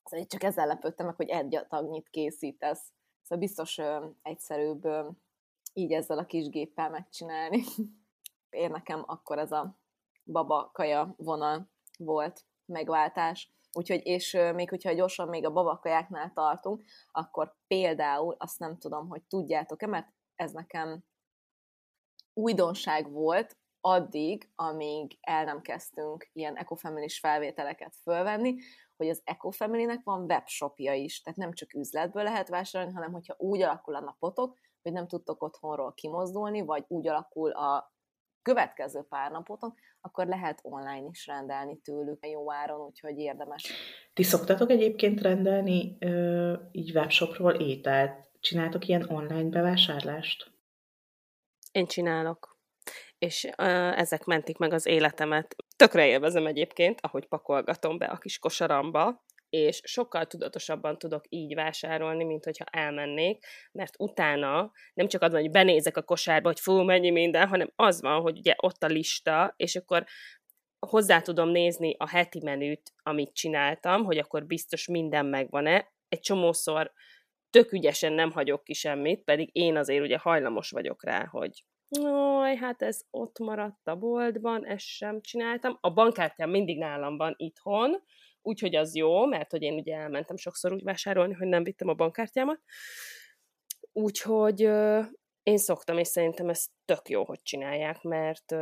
[0.04, 2.92] Szóval csak ezzel lepődtem meg, hogy egy adagnyit készítesz.
[3.22, 5.10] Szóval biztos ö, egyszerűbb ö,
[5.74, 7.64] így ezzel a kis géppel megcsinálni.
[8.54, 9.78] én nekem akkor ez a
[10.24, 12.46] baba kaja vonal volt.
[12.66, 13.52] megváltás.
[13.72, 19.22] Úgyhogy, és még hogyha gyorsan még a babakajáknál tartunk, akkor például azt nem tudom, hogy
[19.24, 21.04] tudjátok-e, mert ez nekem
[22.34, 28.56] újdonság volt addig, amíg el nem kezdtünk ilyen ecofamilis felvételeket fölvenni,
[28.98, 33.62] hogy az Ecofamily-nek van webshopja is, tehát nem csak üzletből lehet vásárolni, hanem hogyha úgy
[33.62, 37.93] alakul a napotok, hogy nem tudtok otthonról kimozdulni, vagy úgy alakul a
[38.44, 43.72] következő pár napoton, akkor lehet online is rendelni tőlük jó áron, úgyhogy érdemes.
[44.14, 48.32] Ti szoktatok egyébként rendelni ö, így webshopról ételt?
[48.40, 50.52] Csináltok ilyen online bevásárlást?
[51.72, 52.58] Én csinálok.
[53.18, 53.64] És ö,
[53.96, 55.56] ezek mentik meg az életemet.
[55.76, 62.24] Tökre élvezem egyébként, ahogy pakolgatom be a kis kosaramba, és sokkal tudatosabban tudok így vásárolni,
[62.24, 66.82] mint hogyha elmennék, mert utána nem csak az van, hogy benézek a kosárba, hogy fú,
[66.82, 70.06] mennyi minden, hanem az van, hogy ugye ott a lista, és akkor
[70.80, 75.92] hozzá tudom nézni a heti menüt, amit csináltam, hogy akkor biztos minden megvan-e.
[76.08, 76.92] Egy csomószor
[77.50, 81.64] tök ügyesen nem hagyok ki semmit, pedig én azért ugye hajlamos vagyok rá, hogy
[82.02, 85.78] Jaj, hát ez ott maradt a boltban, ezt sem csináltam.
[85.82, 88.04] A bankkártyám mindig nálam van itthon,
[88.44, 91.94] úgyhogy az jó, mert hogy én ugye elmentem sokszor úgy vásárolni, hogy nem vittem a
[91.94, 92.60] bankkártyámat.
[93.92, 94.60] Úgyhogy
[95.44, 98.56] én szoktam, és szerintem ez tök jó, hogy csinálják, mert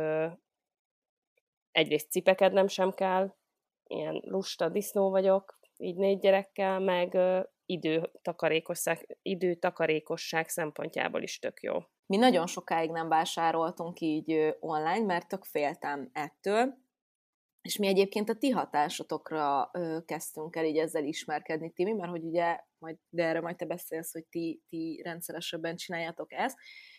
[1.70, 3.34] egyrészt cipekednem sem kell,
[3.86, 7.18] ilyen lusta disznó vagyok, így négy gyerekkel, meg
[7.66, 11.78] időtakarékosság, időtakarékosság szempontjából is tök jó.
[12.06, 16.81] Mi nagyon sokáig nem vásároltunk így online, mert tök féltem ettől,
[17.62, 22.24] és mi egyébként a ti hatásotokra ö, kezdtünk el így ezzel ismerkedni, Timi, mert hogy
[22.24, 26.56] ugye, majd, de erre majd te beszélsz, hogy ti, ti rendszeresebben csináljátok ezt.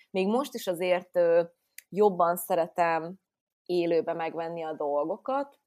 [0.10, 1.43] Még most is azért ö,
[1.89, 3.15] jobban szeretem
[3.65, 5.60] élőbe megvenni a dolgokat,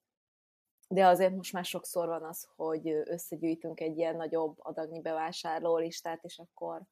[0.88, 6.24] de azért most már sokszor van az, hogy összegyűjtünk egy ilyen nagyobb adagnyi bevásárló listát,
[6.24, 6.82] és akkor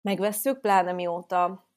[0.00, 1.68] megvesszük, pláne mióta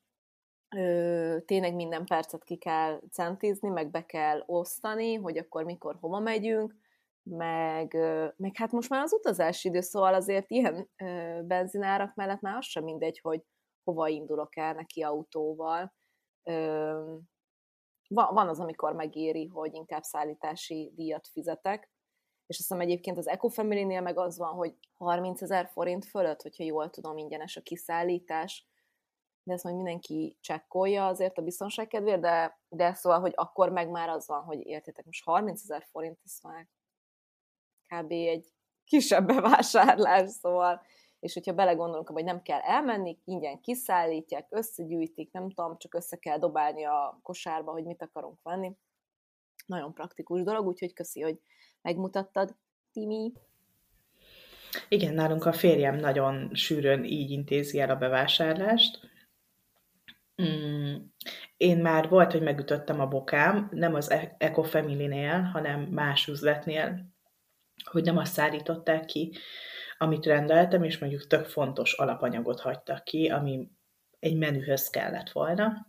[0.75, 6.19] ö, tényleg minden percet ki kell centizni, meg be kell osztani, hogy akkor mikor hova
[6.19, 6.75] megyünk,
[7.23, 12.41] meg, ö, meg hát most már az utazási idő, szóval azért ilyen ö, benzinárak mellett
[12.41, 13.43] már az sem mindegy, hogy
[13.83, 15.93] hova indulok el neki autóval.
[16.43, 17.15] Ö,
[18.07, 21.91] van, az, amikor megéri, hogy inkább szállítási díjat fizetek,
[22.45, 26.63] és azt hiszem egyébként az Ecofamily-nél meg az van, hogy 30 ezer forint fölött, hogyha
[26.63, 28.67] jól tudom, ingyenes a kiszállítás,
[29.49, 33.89] de ezt majd mindenki csekkolja azért a biztonság kedvéért, de, de szóval, hogy akkor meg
[33.89, 36.67] már az van, hogy értétek, most 30 ezer forint, ez már
[37.87, 38.11] kb.
[38.11, 38.53] egy
[38.85, 40.81] kisebb bevásárlás, szóval,
[41.19, 46.37] és hogyha belegondolunk, hogy nem kell elmenni, ingyen kiszállítják, összegyűjtik, nem tudom, csak össze kell
[46.37, 48.75] dobálni a kosárba, hogy mit akarunk venni.
[49.65, 51.39] Nagyon praktikus dolog, úgyhogy köszi, hogy
[51.81, 52.55] megmutattad,
[52.91, 53.33] Timi.
[54.89, 59.09] Igen, nálunk a férjem nagyon sűrűn így intézi el a bevásárlást,
[60.41, 60.95] Mm,
[61.57, 67.05] én már volt, hogy megütöttem a bokám, nem az e- Eco Family-nél, hanem más üzletnél,
[67.83, 69.37] hogy nem azt szállították ki,
[69.97, 73.69] amit rendeltem, és mondjuk tök fontos alapanyagot hagytak ki, ami
[74.19, 75.87] egy menühöz kellett volna.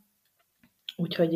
[0.97, 1.35] Úgyhogy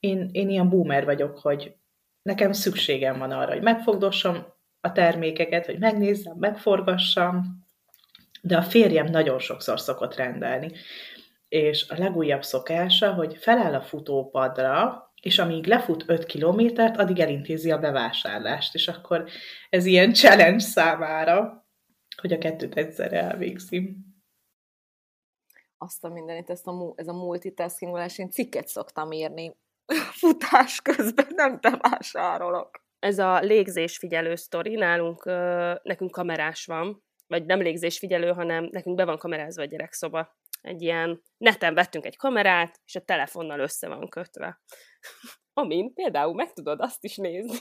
[0.00, 1.76] én, én ilyen boomer vagyok, hogy
[2.22, 4.46] nekem szükségem van arra, hogy megfogdossam
[4.80, 7.66] a termékeket, hogy megnézzem, megforgassam,
[8.42, 10.72] de a férjem nagyon sokszor szokott rendelni
[11.50, 17.70] és a legújabb szokása, hogy feláll a futópadra, és amíg lefut 5 kilométert, addig elintézi
[17.70, 19.28] a bevásárlást, és akkor
[19.68, 21.66] ez ilyen challenge számára,
[22.20, 23.96] hogy a kettőt egyszerre elvégzi.
[25.78, 29.56] Azt a mindenit, ezt a, ez a multitaskingolás, én cikket szoktam írni
[30.20, 32.84] futás közben, nem bevásárolok.
[32.98, 35.24] Ez a légzésfigyelő sztori, nálunk,
[35.82, 41.22] nekünk kamerás van, vagy nem légzésfigyelő, hanem nekünk be van kamerázva a gyerekszoba egy ilyen
[41.36, 44.60] neten vettünk egy kamerát, és a telefonnal össze van kötve.
[45.52, 47.58] Amin például meg tudod azt is nézni,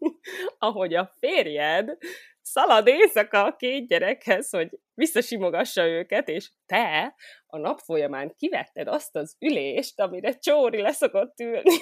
[0.58, 1.96] ahogy a férjed
[2.42, 7.14] szalad éjszaka a két gyerekhez, hogy visszasimogassa őket, és te
[7.46, 11.76] a nap folyamán kivetted azt az ülést, amire Csóri leszokott ülni.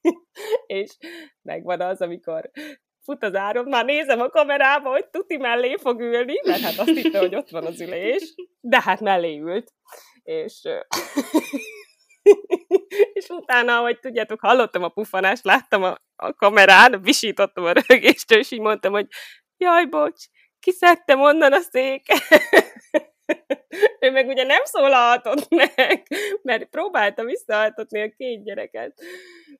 [0.66, 0.96] és
[1.42, 2.50] megvan az, amikor
[3.08, 6.88] fut az áron, már nézem a kamerába, hogy tuti mellé fog ülni, mert hát azt
[6.88, 9.72] hitte, hogy ott van az ülés, de hát mellé ült,
[10.22, 10.62] és
[13.12, 18.50] és utána, hogy tudjátok, hallottam a pufanást, láttam a, a kamerán, visítottam a rögést, és
[18.50, 19.06] így mondtam, hogy
[19.56, 20.24] jaj, bocs,
[20.60, 22.22] kiszedtem onnan a széket.
[24.00, 26.02] ő meg ugye nem szólalhatott meg,
[26.42, 29.00] mert próbálta visszahaltatni a két gyereket.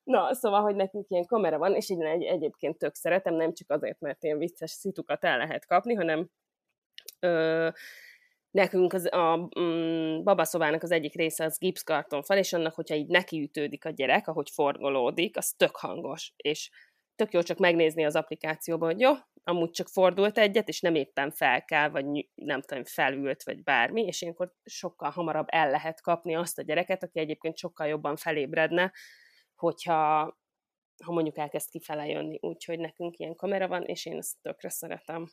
[0.03, 3.71] Na, szóval, hogy nekünk ilyen kamera van, és így egy, egyébként tök szeretem, nem csak
[3.71, 6.29] azért, mert ilyen vicces szitukat el lehet kapni, hanem
[7.19, 7.69] ö,
[8.51, 13.07] nekünk az, a mm, babaszobának az egyik része az gipszkarton fel, és annak, hogyha így
[13.07, 16.69] nekiütődik a gyerek, ahogy forgolódik, az tök hangos, és
[17.19, 19.11] tök jó csak megnézni az applikációban, hogy jó,
[19.43, 24.01] amúgy csak fordult egyet, és nem éppen fel kell, vagy nem tudom, felült, vagy bármi,
[24.05, 28.93] és ilyenkor sokkal hamarabb el lehet kapni azt a gyereket, aki egyébként sokkal jobban felébredne,
[29.55, 30.37] hogyha
[31.03, 35.27] ha mondjuk elkezd kifele jönni, úgyhogy nekünk ilyen kamera van, és én ezt tökre szeretem.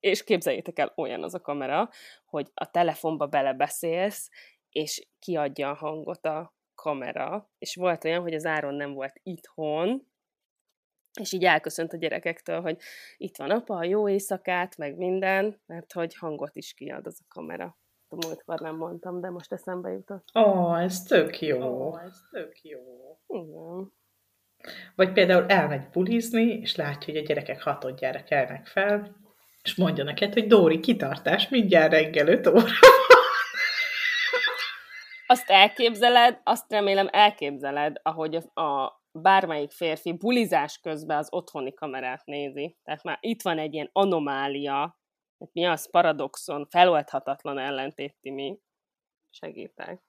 [0.00, 1.90] És képzeljétek el, olyan az a kamera,
[2.24, 4.28] hogy a telefonba belebeszélsz,
[4.68, 10.12] és kiadja a hangot a kamera, és volt olyan, hogy az Áron nem volt itthon,
[11.20, 12.78] és így elköszönt a gyerekektől, hogy
[13.16, 17.78] itt van apa, jó éjszakát, meg minden, mert hogy hangot is kiad az a kamera.
[18.08, 20.28] A múltkor nem mondtam, de most eszembe jutott.
[20.34, 21.62] Ó, oh, ez tök jó.
[21.62, 22.80] Ó, oh, ez tök jó.
[23.26, 23.92] Igen.
[24.94, 29.16] Vagy például elmegy bulizni, és látja, hogy a gyerekek hatodjára kelnek fel,
[29.62, 32.64] és mondja neked, hogy Dóri, kitartás, mindjárt reggel 5 óra
[35.26, 42.24] Azt elképzeled, azt remélem elképzeled, ahogy a, a bármelyik férfi bulizás közben az otthoni kamerát
[42.24, 42.76] nézi.
[42.82, 44.98] Tehát már itt van egy ilyen anomália,
[45.52, 48.58] mi az paradoxon, feloldhatatlan ellentét, mi
[49.30, 50.02] segítek.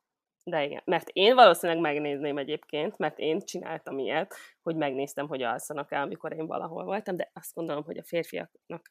[0.43, 5.91] De igen, mert én valószínűleg megnézném egyébként, mert én csináltam ilyet, hogy megnéztem, hogy alszanak
[5.91, 8.89] el, amikor én valahol voltam, de azt gondolom, hogy a férfiaknak,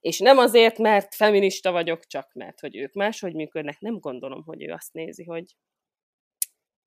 [0.00, 4.62] és nem azért, mert feminista vagyok, csak mert, hogy ők máshogy működnek, nem gondolom, hogy
[4.62, 5.44] ő azt nézi, hogy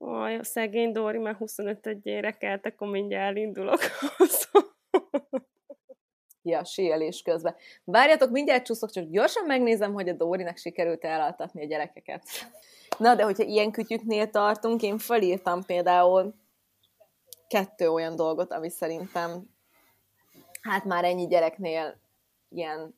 [0.05, 1.97] Aj, a szegény Dóri már 25
[2.39, 3.79] kelt, akkor mindjárt elindulok.
[6.41, 7.55] ja, síelés közben.
[7.83, 12.23] Várjatok, mindjárt csúszok, csak gyorsan megnézem, hogy a Dórinak sikerült elaltatni a gyerekeket.
[12.97, 16.35] Na, de hogyha ilyen kütyüknél tartunk, én felírtam például
[17.47, 19.49] kettő olyan dolgot, ami szerintem
[20.61, 21.99] hát már ennyi gyereknél
[22.49, 22.95] ilyen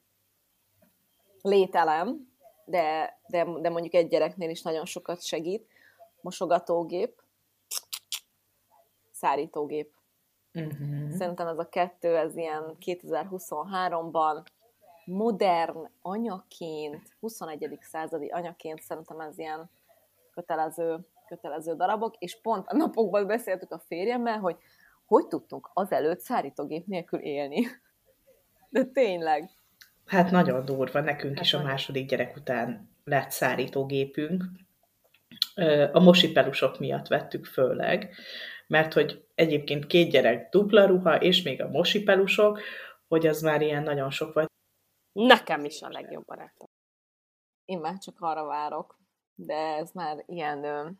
[1.41, 2.33] lételem,
[2.65, 5.73] de, de, de mondjuk egy gyereknél is nagyon sokat segít
[6.25, 7.21] mosogatógép,
[9.11, 9.93] szárítógép.
[10.53, 11.09] Uh-huh.
[11.09, 14.45] Szerintem ez a kettő, ez ilyen 2023-ban
[15.05, 17.77] modern anyaként, 21.
[17.81, 19.69] századi anyaként szerintem ez ilyen
[20.31, 24.57] kötelező, kötelező darabok, és pont a napokban beszéltük a férjemmel, hogy
[25.05, 27.67] hogy tudtunk azelőtt szárítógép nélkül élni.
[28.69, 29.49] De tényleg.
[30.05, 34.43] Hát nagyon durva, nekünk hát is a második gyerek után lett szárítógépünk,
[35.91, 38.15] a mosipelusok miatt vettük főleg,
[38.67, 42.59] mert hogy egyébként két gyerek dupla ruha, és még a mosipelusok,
[43.07, 44.51] hogy az már ilyen nagyon sok volt.
[45.11, 46.67] Nekem is a legjobb barátom.
[47.65, 48.99] Én már csak arra várok,
[49.35, 50.97] de ez már ilyen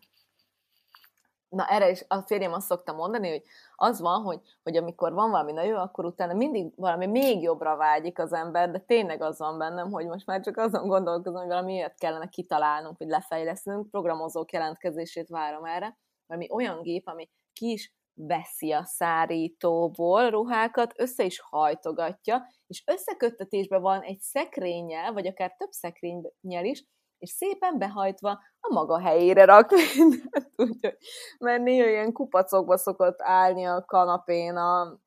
[1.50, 3.42] na erre is a férjem azt szokta mondani, hogy
[3.76, 8.20] az van, hogy, hogy amikor van valami jó, akkor utána mindig valami még jobbra vágyik
[8.20, 11.74] az ember, de tényleg az van bennem, hogy most már csak azon gondolkozom, hogy valami
[11.74, 17.94] ilyet kellene kitalálnunk, hogy lefejleszünk, programozók jelentkezését várom erre, valami olyan gép, ami ki is
[18.14, 25.72] veszi a szárítóból ruhákat, össze is hajtogatja, és összeköttetésben van egy szekrényel, vagy akár több
[25.72, 26.86] szekrényel is,
[27.18, 28.30] és szépen behajtva
[28.60, 30.98] a maga helyére rak mindent, úgyhogy,
[31.40, 35.00] mert néha ilyen kupacokba szokott állni a kanapén a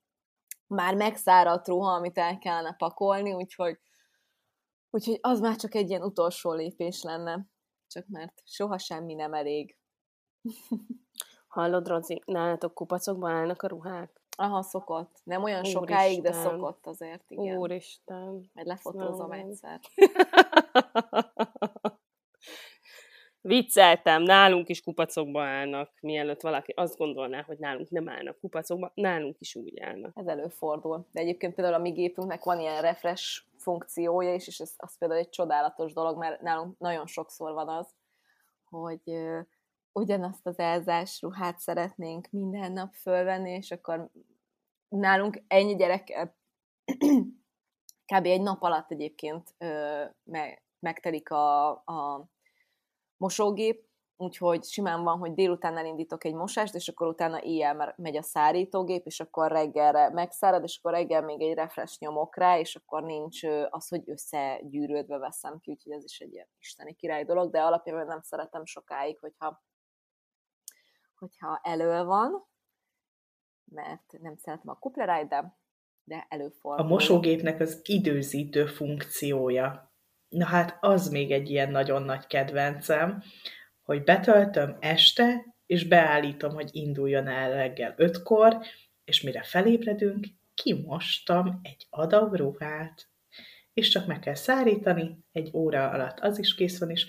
[0.66, 3.78] már megszáradt ruha, amit el kellene pakolni, úgyhogy,
[4.90, 7.46] úgyhogy az már csak egy ilyen utolsó lépés lenne,
[7.86, 9.76] csak mert soha semmi nem elég.
[11.49, 14.20] Hallod, Rozi, nálatok kupacokban állnak a ruhák?
[14.36, 15.20] Aha, szokott.
[15.24, 15.82] Nem olyan Úristen.
[15.82, 17.57] sokáig, de szokott azért, igen.
[17.57, 18.51] Úristen.
[18.53, 19.80] Majd lefotózom egyszer.
[23.41, 29.36] Vicceltem, nálunk is kupacokba állnak, mielőtt valaki azt gondolná, hogy nálunk nem állnak kupacokba, nálunk
[29.39, 30.12] is úgy állnak.
[30.14, 31.07] Ez előfordul.
[31.12, 35.20] De egyébként például a mi gépünknek van ilyen refresh funkciója is, és ez az például
[35.20, 37.95] egy csodálatos dolog, mert nálunk nagyon sokszor van az,
[38.68, 39.41] hogy ö,
[39.93, 44.09] ugyanazt az elzás ruhát szeretnénk minden nap fölvenni, és akkor
[44.89, 46.28] nálunk ennyi gyerek
[48.14, 48.26] kb.
[48.26, 52.28] egy nap alatt egyébként ö, me, megtelik a, a
[53.18, 58.22] mosógép, úgyhogy simán van, hogy délután elindítok egy mosást, és akkor utána éjjel megy a
[58.22, 63.02] szárítógép, és akkor reggelre megszárad, és akkor reggel még egy refresh nyomok rá, és akkor
[63.02, 67.60] nincs az, hogy összegyűrődve veszem ki, úgyhogy ez is egy ilyen isteni király dolog, de
[67.60, 69.62] alapjában nem szeretem sokáig, hogyha,
[71.14, 72.46] hogyha elő van,
[73.64, 75.58] mert nem szeretem a kuplerájt, de,
[76.04, 76.84] de előfordul.
[76.84, 79.88] A mosógépnek az időzítő funkciója
[80.29, 83.22] Na hát az még egy ilyen nagyon nagy kedvencem,
[83.83, 88.59] hogy betöltöm este, és beállítom, hogy induljon el reggel ötkor,
[89.05, 93.09] és mire felébredünk, kimostam egy adag ruhát.
[93.72, 97.07] És csak meg kell szárítani, egy óra alatt az is kész van, és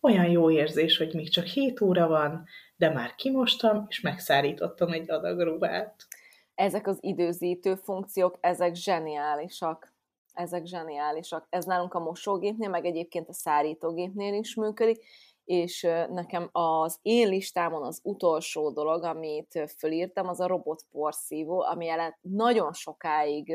[0.00, 2.46] olyan jó érzés, hogy még csak 7 óra van,
[2.76, 6.06] de már kimostam, és megszárítottam egy adag ruhát.
[6.54, 9.92] Ezek az időzítő funkciók, ezek zseniálisak.
[10.32, 11.46] Ezek zseniálisak.
[11.48, 15.04] Ez nálunk a mosógépnél, meg egyébként a szárítógépnél is működik,
[15.44, 22.16] és nekem az én listámon az utolsó dolog, amit fölírtam, az a robotporszívó, ami ellen
[22.20, 23.52] nagyon sokáig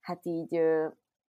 [0.00, 0.60] hát így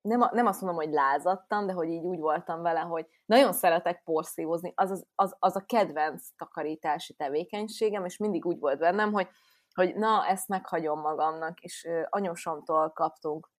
[0.01, 4.03] nem, nem azt mondom, hogy lázadtam, de hogy így úgy voltam vele, hogy nagyon szeretek
[4.05, 9.29] porszívozni, az, az, az, az a kedvenc takarítási tevékenységem, és mindig úgy volt bennem, hogy,
[9.75, 13.51] hogy na, ezt meghagyom magamnak, és anyósomtól kaptunk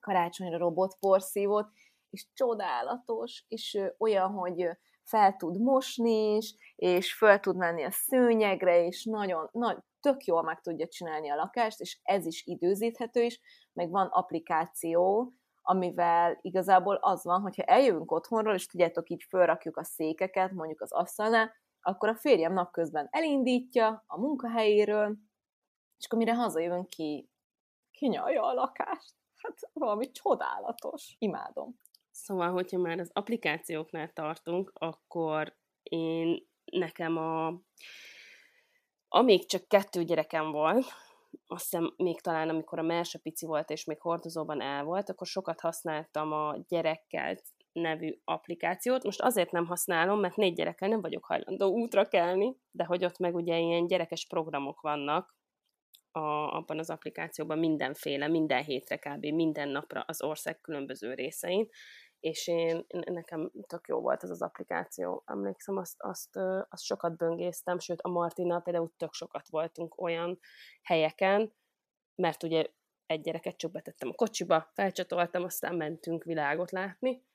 [0.00, 1.68] karácsonyra robotporszívót,
[2.10, 4.68] és csodálatos, és olyan, hogy
[5.04, 10.42] fel tud mosni is, és fel tud menni a szőnyegre, és nagyon, nagy, tök jól
[10.42, 13.40] meg tudja csinálni a lakást, és ez is időzíthető is,
[13.72, 15.32] meg van applikáció,
[15.62, 20.92] amivel igazából az van, hogyha eljövünk otthonról, és tudjátok, így fölrakjuk a székeket, mondjuk az
[20.92, 25.16] asztalnál, akkor a férjem napközben elindítja a munkahelyéről,
[25.98, 27.30] és akkor mire hazajövünk ki,
[27.90, 29.17] kinyalja a lakást.
[29.42, 31.14] Hát valami csodálatos.
[31.18, 31.80] Imádom.
[32.10, 37.60] Szóval, hogyha már az applikációknál tartunk, akkor én nekem a...
[39.08, 40.86] Amíg csak kettő gyerekem volt,
[41.46, 45.26] azt hiszem még talán amikor a Merse pici volt, és még hordozóban el volt, akkor
[45.26, 47.36] sokat használtam a gyerekkel
[47.72, 49.04] nevű applikációt.
[49.04, 53.18] Most azért nem használom, mert négy gyerekkel nem vagyok hajlandó útra kelni, de hogy ott
[53.18, 55.36] meg ugye ilyen gyerekes programok vannak,
[56.18, 59.24] a, abban az applikációban mindenféle, minden hétre kb.
[59.24, 61.68] minden napra az ország különböző részein,
[62.20, 65.22] és én, nekem tök jó volt ez az applikáció.
[65.26, 66.36] Emlékszem, azt, azt,
[66.68, 70.38] azt sokat böngésztem, sőt a Martina például tök sokat voltunk olyan
[70.82, 71.54] helyeken,
[72.14, 72.66] mert ugye
[73.06, 77.26] egy gyereket csak betettem a kocsiba, felcsatoltam, aztán mentünk világot látni,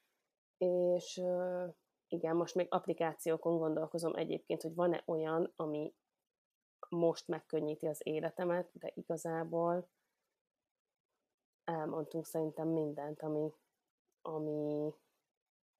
[0.58, 1.22] és
[2.08, 5.94] igen, most még applikációkon gondolkozom egyébként, hogy van-e olyan, ami
[6.94, 9.88] most megkönnyíti az életemet, de igazából
[11.64, 13.54] elmondtunk szerintem mindent, ami,
[14.22, 14.94] ami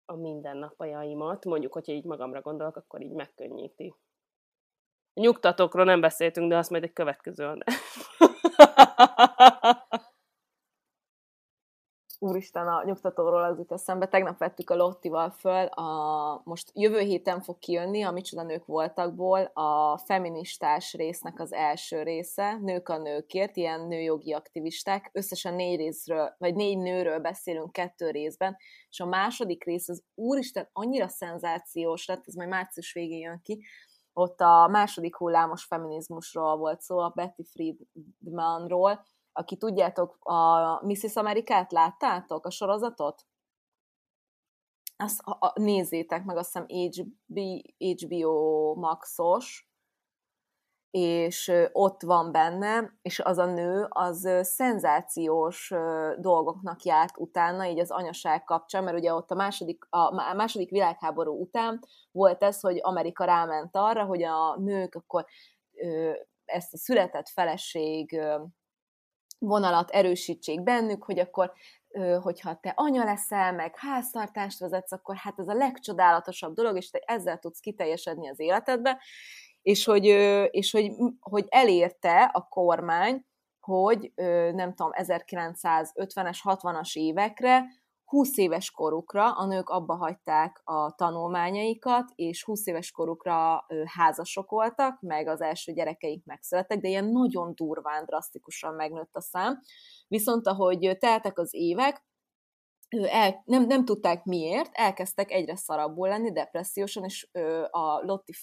[0.06, 3.96] a mindennapjaimat, mondjuk, hogyha így magamra gondolok, akkor így megkönnyíti.
[5.14, 7.76] Nyugtatókról nem beszéltünk, de azt majd egy következő adás.
[12.24, 17.42] úristen, a nyugtatóról az jut eszembe, tegnap vettük a Lottival föl, a, most jövő héten
[17.42, 23.56] fog kijönni a Micsoda Nők Voltakból a feministás résznek az első része, Nők a nőkért,
[23.56, 28.58] ilyen nőjogi aktivisták, összesen négy részről, vagy négy nőről beszélünk kettő részben,
[28.90, 33.64] és a második rész az úristen annyira szenzációs lett, ez majd március végén jön ki,
[34.14, 41.16] ott a második hullámos feminizmusról volt szó, a Betty Friedmanról, aki tudjátok, a Mrs.
[41.16, 43.26] Amerikát láttátok, a sorozatot?
[44.98, 47.40] Azt a, a, nézzétek meg, azt hiszem HB,
[47.78, 49.68] HBO Maxos,
[50.98, 55.74] és ott van benne, és az a nő, az szenzációs
[56.18, 61.42] dolgoknak járt utána, így az anyaság kapcsán, mert ugye ott a második, a második világháború
[61.42, 61.80] után
[62.12, 65.26] volt ez, hogy Amerika ráment arra, hogy a nők akkor
[66.46, 68.22] ezt a született feleség
[69.44, 71.54] vonalat erősítsék bennük, hogy akkor
[72.22, 77.02] hogyha te anya leszel, meg háztartást vezetsz, akkor hát ez a legcsodálatosabb dolog, és te
[77.06, 79.02] ezzel tudsz kiteljesedni az életedbe,
[79.62, 80.06] és hogy,
[80.52, 83.26] és hogy, hogy elérte a kormány,
[83.60, 84.12] hogy
[84.54, 87.66] nem tudom, 1950-es, 60-as évekre
[88.06, 95.02] 20 éves korukra a nők abba hagyták a tanulmányaikat, és 20 éves korukra házasok voltak,
[95.02, 99.60] meg az első gyerekeik megszülettek, de ilyen nagyon durván, drasztikusan megnőtt a szám.
[100.08, 102.06] Viszont ahogy teltek az évek,
[103.02, 107.30] el, nem, nem tudták miért, elkezdtek egyre szarabbul lenni, depressziósan, és
[107.70, 108.34] a Lotti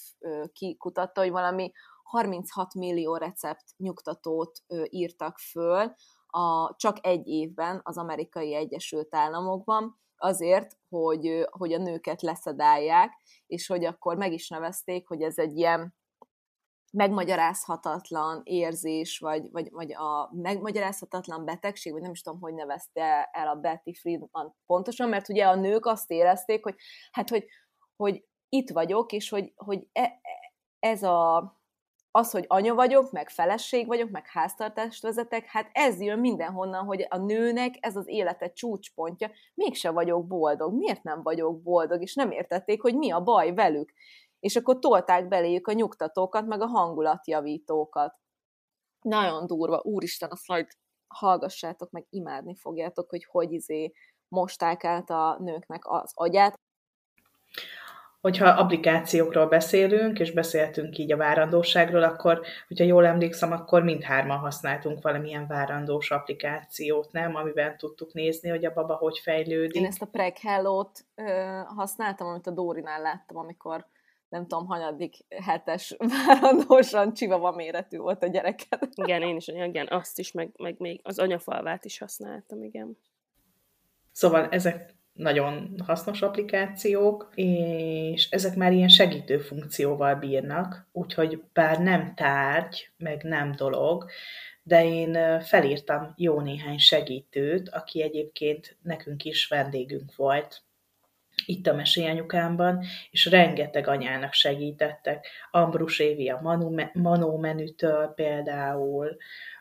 [0.53, 5.95] kikutatta, hogy valami 36 millió recept nyugtatót írtak föl,
[6.31, 13.13] a, csak egy évben az amerikai Egyesült Államokban, azért, hogy, hogy a nőket leszedálják,
[13.47, 15.95] és hogy akkor meg is nevezték, hogy ez egy ilyen
[16.93, 23.49] megmagyarázhatatlan érzés, vagy, vagy, vagy a megmagyarázhatatlan betegség, vagy nem is tudom, hogy nevezte el
[23.49, 26.75] a Betty Friedman pontosan, mert ugye a nők azt érezték, hogy
[27.11, 27.45] hát, hogy,
[27.97, 30.19] hogy itt vagyok, és hogy, hogy e, e
[30.79, 31.60] ez a
[32.11, 37.07] az, hogy anya vagyok, meg feleség vagyok, meg háztartást vezetek, hát ez jön mindenhonnan, hogy
[37.09, 40.75] a nőnek ez az élete csúcspontja, mégse vagyok boldog.
[40.75, 42.03] Miért nem vagyok boldog?
[42.03, 43.93] És nem értették, hogy mi a baj velük.
[44.41, 48.19] És akkor tolták beléjük a nyugtatókat, meg a hangulatjavítókat.
[49.01, 50.67] Nagyon durva, úristen, azt majd
[51.15, 53.93] hallgassátok, meg imádni fogjátok, hogy hogy izé
[54.29, 56.55] mosták át a nőknek az agyát
[58.21, 65.03] hogyha applikációkról beszélünk, és beszéltünk így a várandóságról, akkor, hogyha jól emlékszem, akkor mindhárman használtunk
[65.03, 67.35] valamilyen várandós applikációt, nem?
[67.35, 69.75] Amiben tudtuk nézni, hogy a baba hogy fejlődik.
[69.75, 73.87] Én ezt a Preg Hello-t ö, használtam, amit a Dórinál láttam, amikor
[74.29, 75.97] nem tudom, hanyadik hetes
[76.27, 78.89] várandósan csivava méretű volt a gyereket.
[78.95, 82.99] Igen, én is, igen, azt is, meg, meg még az anyafalvát is használtam, igen.
[84.13, 92.15] Szóval ezek nagyon hasznos applikációk, és ezek már ilyen segítő funkcióval bírnak, úgyhogy bár nem
[92.15, 94.11] tárgy, meg nem dolog,
[94.63, 100.63] de én felírtam jó néhány segítőt, aki egyébként nekünk is vendégünk volt
[101.47, 105.27] itt a mesélyanyukámban, és rengeteg anyának segítettek.
[105.51, 106.61] Ambrus Évi a
[106.93, 109.17] Manó menütől például,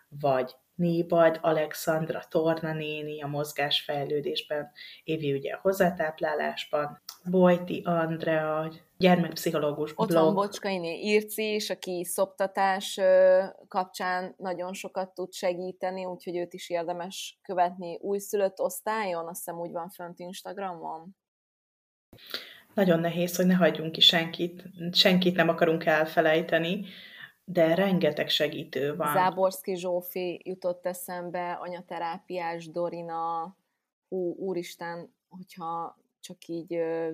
[0.09, 4.71] vagy Nébad, Alexandra Torna néni a mozgásfejlődésben,
[5.03, 10.23] Évi ugye a hozzátáplálásban, Bojti Andrea, gyermekpszichológus Ott blog.
[10.23, 12.99] van Bocskainé Irci is, aki szoptatás
[13.67, 19.71] kapcsán nagyon sokat tud segíteni, úgyhogy őt is érdemes követni újszülött osztályon, azt hiszem úgy
[19.71, 21.15] van fönt Instagramon.
[22.73, 26.85] Nagyon nehéz, hogy ne hagyjunk ki senkit, senkit nem akarunk elfelejteni,
[27.51, 29.13] de rengeteg segítő van.
[29.13, 33.55] Záborszki Zsófi jutott eszembe, anyaterápiás Dorina,
[34.07, 36.67] hú, úristen, hogyha csak így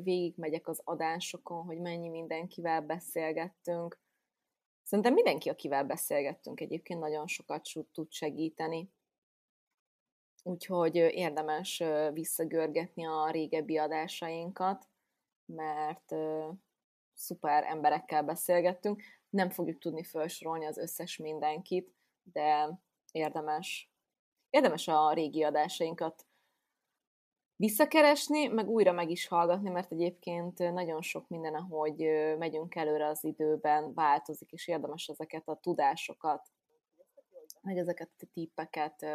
[0.04, 4.00] végigmegyek az adásokon, hogy mennyi mindenkivel beszélgettünk.
[4.84, 7.62] Szerintem mindenki, akivel beszélgettünk egyébként nagyon sokat
[7.92, 8.90] tud segíteni.
[10.44, 11.84] Úgyhogy érdemes
[12.14, 14.88] visszagörgetni a régebbi adásainkat,
[15.46, 16.16] mert
[17.16, 19.02] szuper emberekkel beszélgettünk.
[19.30, 22.80] Nem fogjuk tudni felsorolni az összes mindenkit, de
[23.12, 23.92] érdemes,
[24.50, 26.26] érdemes a régi adásainkat
[27.56, 31.98] visszakeresni, meg újra meg is hallgatni, mert egyébként nagyon sok minden, ahogy
[32.38, 36.52] megyünk előre az időben, változik, és érdemes ezeket a tudásokat,
[37.62, 39.06] meg ezeket a tippeket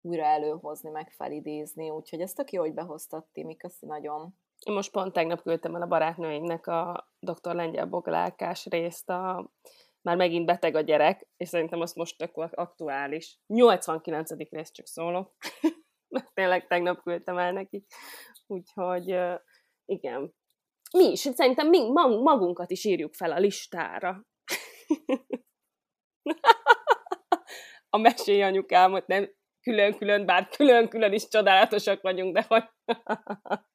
[0.00, 4.38] újra előhozni, meg felidézni, úgyhogy ezt tök jó, hogy behoztad, Timi, köszi nagyon.
[4.64, 7.54] Én most pont tegnap küldtem el a barátnőinknek a dr.
[7.54, 9.50] Lengyel Boglálkás részt, a,
[10.02, 13.38] már megint beteg a gyerek, és szerintem az most tök aktuális.
[13.46, 14.30] 89.
[14.30, 15.36] rész csak szólok,
[16.14, 17.86] mert tényleg tegnap küldtem el nekik.
[18.46, 19.16] Úgyhogy
[19.84, 20.34] igen.
[20.92, 21.90] Mi is, szerintem mi
[22.22, 24.26] magunkat is írjuk fel a listára.
[27.94, 32.64] a mesély anyukámot nem külön-külön, bár külön-külön is csodálatosak vagyunk, de hogy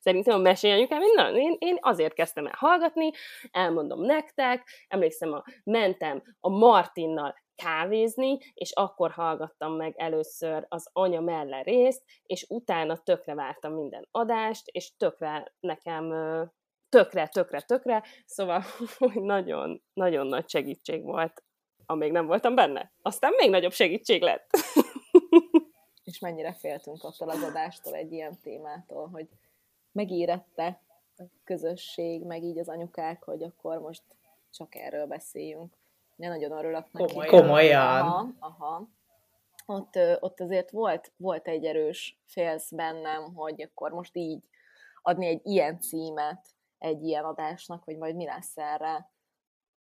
[0.00, 3.10] Szerintem a mesélyanyukám, én, na, én, én azért kezdtem el hallgatni,
[3.50, 11.20] elmondom nektek, emlékszem, a, mentem a Martinnal kávézni, és akkor hallgattam meg először az anya
[11.20, 16.12] melle részt, és utána tökre vártam minden adást, és tökre nekem
[16.88, 18.64] tökre, tökre, tökre, szóval
[19.14, 21.42] nagyon, nagyon nagy segítség volt,
[21.86, 22.92] amíg nem voltam benne.
[23.02, 24.50] Aztán még nagyobb segítség lett.
[26.10, 29.28] és mennyire féltünk attól az adástól, egy ilyen témától, hogy
[29.92, 30.80] megérette
[31.16, 34.02] a közösség, meg így az anyukák, hogy akkor most
[34.50, 35.76] csak erről beszéljünk.
[36.16, 37.12] Ne nagyon örülök neki.
[37.12, 37.40] Komolyan.
[37.40, 38.06] Komolyan.
[38.06, 38.88] Aha, aha.
[39.66, 44.42] Ott, ott azért volt, volt egy erős félsz bennem, hogy akkor most így
[45.02, 49.10] adni egy ilyen címet egy ilyen adásnak, hogy majd mi lesz erre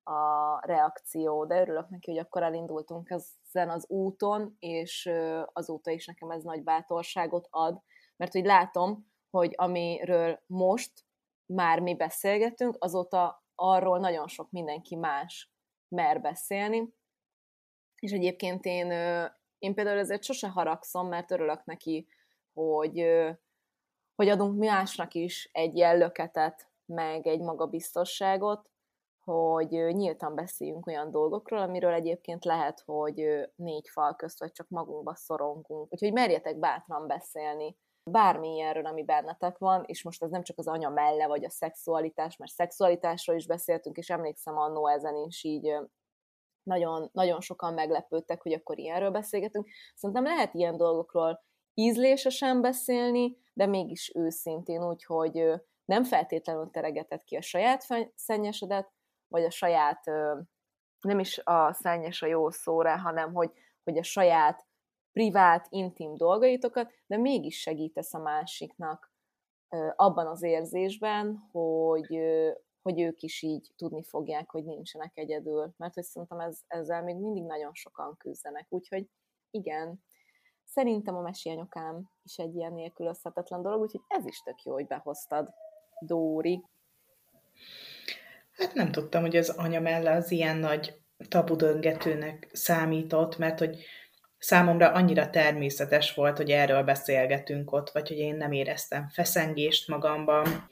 [0.04, 5.12] a reakció, de örülök neki, hogy akkor elindultunk ezen az úton, és
[5.54, 7.82] azóta is nekem ez nagy bátorságot ad,
[8.16, 10.92] mert hogy látom, hogy amiről most
[11.46, 15.52] már mi beszélgetünk, azóta arról nagyon sok mindenki más
[15.88, 16.94] mer beszélni.
[18.00, 18.92] És egyébként én,
[19.58, 22.08] én például ezért sose haragszom, mert örülök neki,
[22.54, 23.06] hogy,
[24.16, 25.98] hogy adunk másnak is egy ilyen
[26.86, 28.70] meg egy magabiztosságot,
[29.24, 35.16] hogy nyíltan beszéljünk olyan dolgokról, amiről egyébként lehet, hogy négy fal közt, vagy csak magunkba
[35.16, 35.94] szorongunk.
[35.94, 37.78] Úgyhogy merjetek bátran beszélni
[38.12, 42.38] bármilyenről, ami bennetek van, és most ez nem csak az anya melle, vagy a szexualitás,
[42.38, 45.76] mert szexualitásról is beszéltünk, és emlékszem annó ezen is így
[46.64, 49.68] nagyon, nagyon sokan meglepődtek, hogy akkor ilyenről beszélgetünk.
[49.96, 51.44] Szerintem lehet ilyen dolgokról
[51.74, 55.54] ízlésesen beszélni, de mégis őszintén úgy, hogy
[55.86, 57.86] nem feltétlenül teregetett ki a saját
[58.16, 58.92] szennyesedet,
[59.28, 60.04] vagy a saját
[61.02, 63.52] nem is a szennyes a jó szóra, hanem hogy,
[63.84, 64.66] hogy a saját
[65.14, 69.12] privát, intim dolgaitokat, de mégis segítesz a másiknak
[69.96, 72.20] abban az érzésben, hogy,
[72.82, 75.74] hogy ők is így tudni fogják, hogy nincsenek egyedül.
[75.78, 78.66] Mert hogy szerintem ez, ezzel még mindig nagyon sokan küzdenek.
[78.70, 79.10] Úgyhogy
[79.52, 80.04] igen,
[80.64, 85.54] szerintem a mesélyanyokám is egy ilyen nélkülözhetetlen dolog, úgyhogy ez is tök jó, hogy behoztad,
[86.00, 86.64] Dóri.
[88.52, 93.86] Hát nem tudtam, hogy az anya melle az ilyen nagy tabudöngetőnek számított, mert hogy
[94.44, 100.68] számomra annyira természetes volt, hogy erről beszélgetünk ott, vagy hogy én nem éreztem feszengést magamban.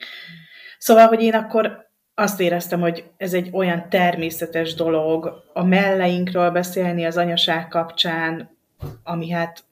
[0.78, 7.04] Szóval, hogy én akkor azt éreztem, hogy ez egy olyan természetes dolog a melleinkről beszélni
[7.04, 8.56] az anyaság kapcsán,
[9.02, 9.64] ami hát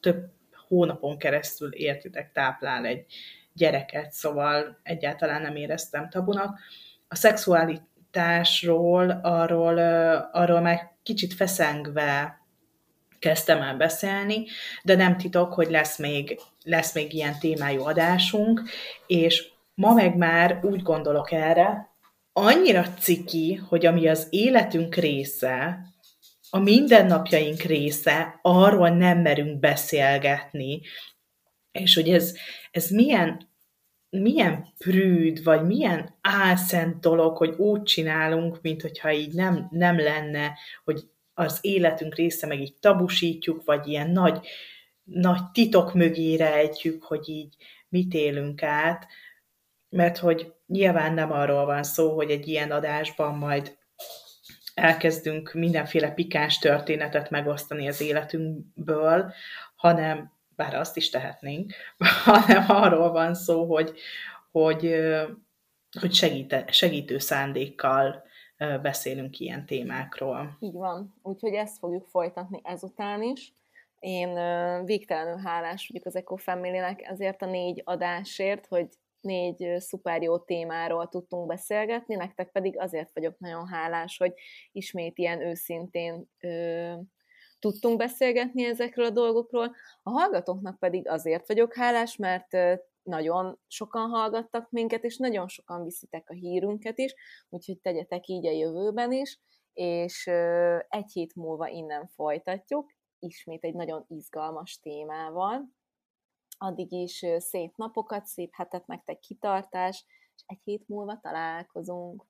[0.00, 0.30] több
[0.68, 3.04] hónapon keresztül értitek táplál egy
[3.52, 6.58] gyereket, szóval egyáltalán nem éreztem tabunak.
[7.08, 9.78] A szexualitásról, arról,
[10.32, 12.39] arról már kicsit feszengve
[13.20, 14.44] kezdtem el beszélni,
[14.82, 18.62] de nem titok, hogy lesz még, lesz még ilyen témájú adásunk,
[19.06, 21.88] és ma meg már úgy gondolok erre,
[22.32, 25.78] annyira ciki, hogy ami az életünk része,
[26.50, 30.80] a mindennapjaink része, arról nem merünk beszélgetni,
[31.72, 32.34] és hogy ez,
[32.70, 33.48] ez milyen,
[34.10, 40.58] milyen prűd, vagy milyen álszent dolog, hogy úgy csinálunk, mint hogyha így nem, nem lenne,
[40.84, 41.00] hogy
[41.40, 44.46] az életünk része, meg így tabusítjuk, vagy ilyen nagy,
[45.04, 47.54] nagy titok mögé rejtjük, hogy így
[47.88, 49.06] mit élünk át,
[49.88, 53.78] mert hogy nyilván nem arról van szó, hogy egy ilyen adásban majd
[54.74, 59.32] elkezdünk mindenféle pikáns történetet megosztani az életünkből,
[59.76, 61.72] hanem, bár azt is tehetnénk,
[62.24, 63.92] hanem arról van szó, hogy,
[64.50, 64.94] hogy,
[66.00, 68.28] hogy segíte, segítő szándékkal
[68.82, 70.56] beszélünk ilyen témákról.
[70.60, 73.52] Így van, úgyhogy ezt fogjuk folytatni ezután is.
[73.98, 74.34] Én
[74.84, 78.88] végtelenül hálás vagyok az Ecofamily-nek ezért a négy adásért, hogy
[79.20, 84.32] négy szuper jó témáról tudtunk beszélgetni, nektek pedig azért vagyok nagyon hálás, hogy
[84.72, 86.92] ismét ilyen őszintén ö,
[87.58, 89.74] tudtunk beszélgetni ezekről a dolgokról.
[90.02, 92.56] A hallgatóknak pedig azért vagyok hálás, mert
[93.02, 97.14] nagyon sokan hallgattak minket, és nagyon sokan viszitek a hírünket is,
[97.48, 99.40] úgyhogy tegyetek így a jövőben is,
[99.72, 100.26] és
[100.88, 105.70] egy hét múlva innen folytatjuk, ismét egy nagyon izgalmas témával.
[106.58, 112.26] Addig is szép napokat, szép hetet nektek kitartás, és egy hét múlva találkozunk.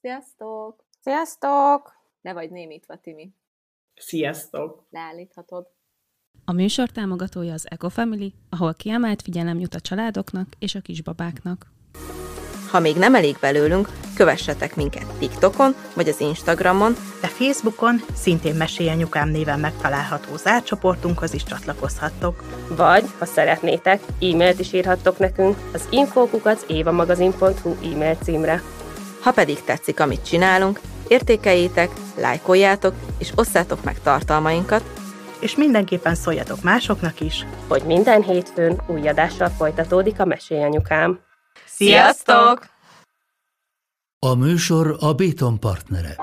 [0.00, 0.86] Sziasztok!
[1.00, 2.02] Sziasztok!
[2.20, 3.34] Ne vagy némítva, Timi.
[3.94, 4.86] Sziasztok!
[4.90, 5.73] Leállíthatod.
[6.46, 11.66] A műsor támogatója az EcoFamily, ahol kiemelt figyelem jut a családoknak és a kisbabáknak.
[12.70, 19.28] Ha még nem elég belőlünk, kövessetek minket TikTokon vagy az Instagramon, de Facebookon szintén Mesélyanyukám
[19.28, 22.42] néven megtalálható zárcsoportunkhoz is csatlakozhattok.
[22.76, 28.62] Vagy, ha szeretnétek, e-mailt is írhattok nekünk az infókukat évamagazin.hu e-mail címre.
[29.20, 35.03] Ha pedig tetszik, amit csinálunk, értékeljétek, lájkoljátok és osszátok meg tartalmainkat,
[35.40, 41.20] és mindenképpen szóljatok másoknak is, hogy minden hétfőn új adással folytatódik a Mesélyanyukám.
[41.66, 42.66] Sziasztok!
[44.18, 46.16] A műsor a Béton partnere.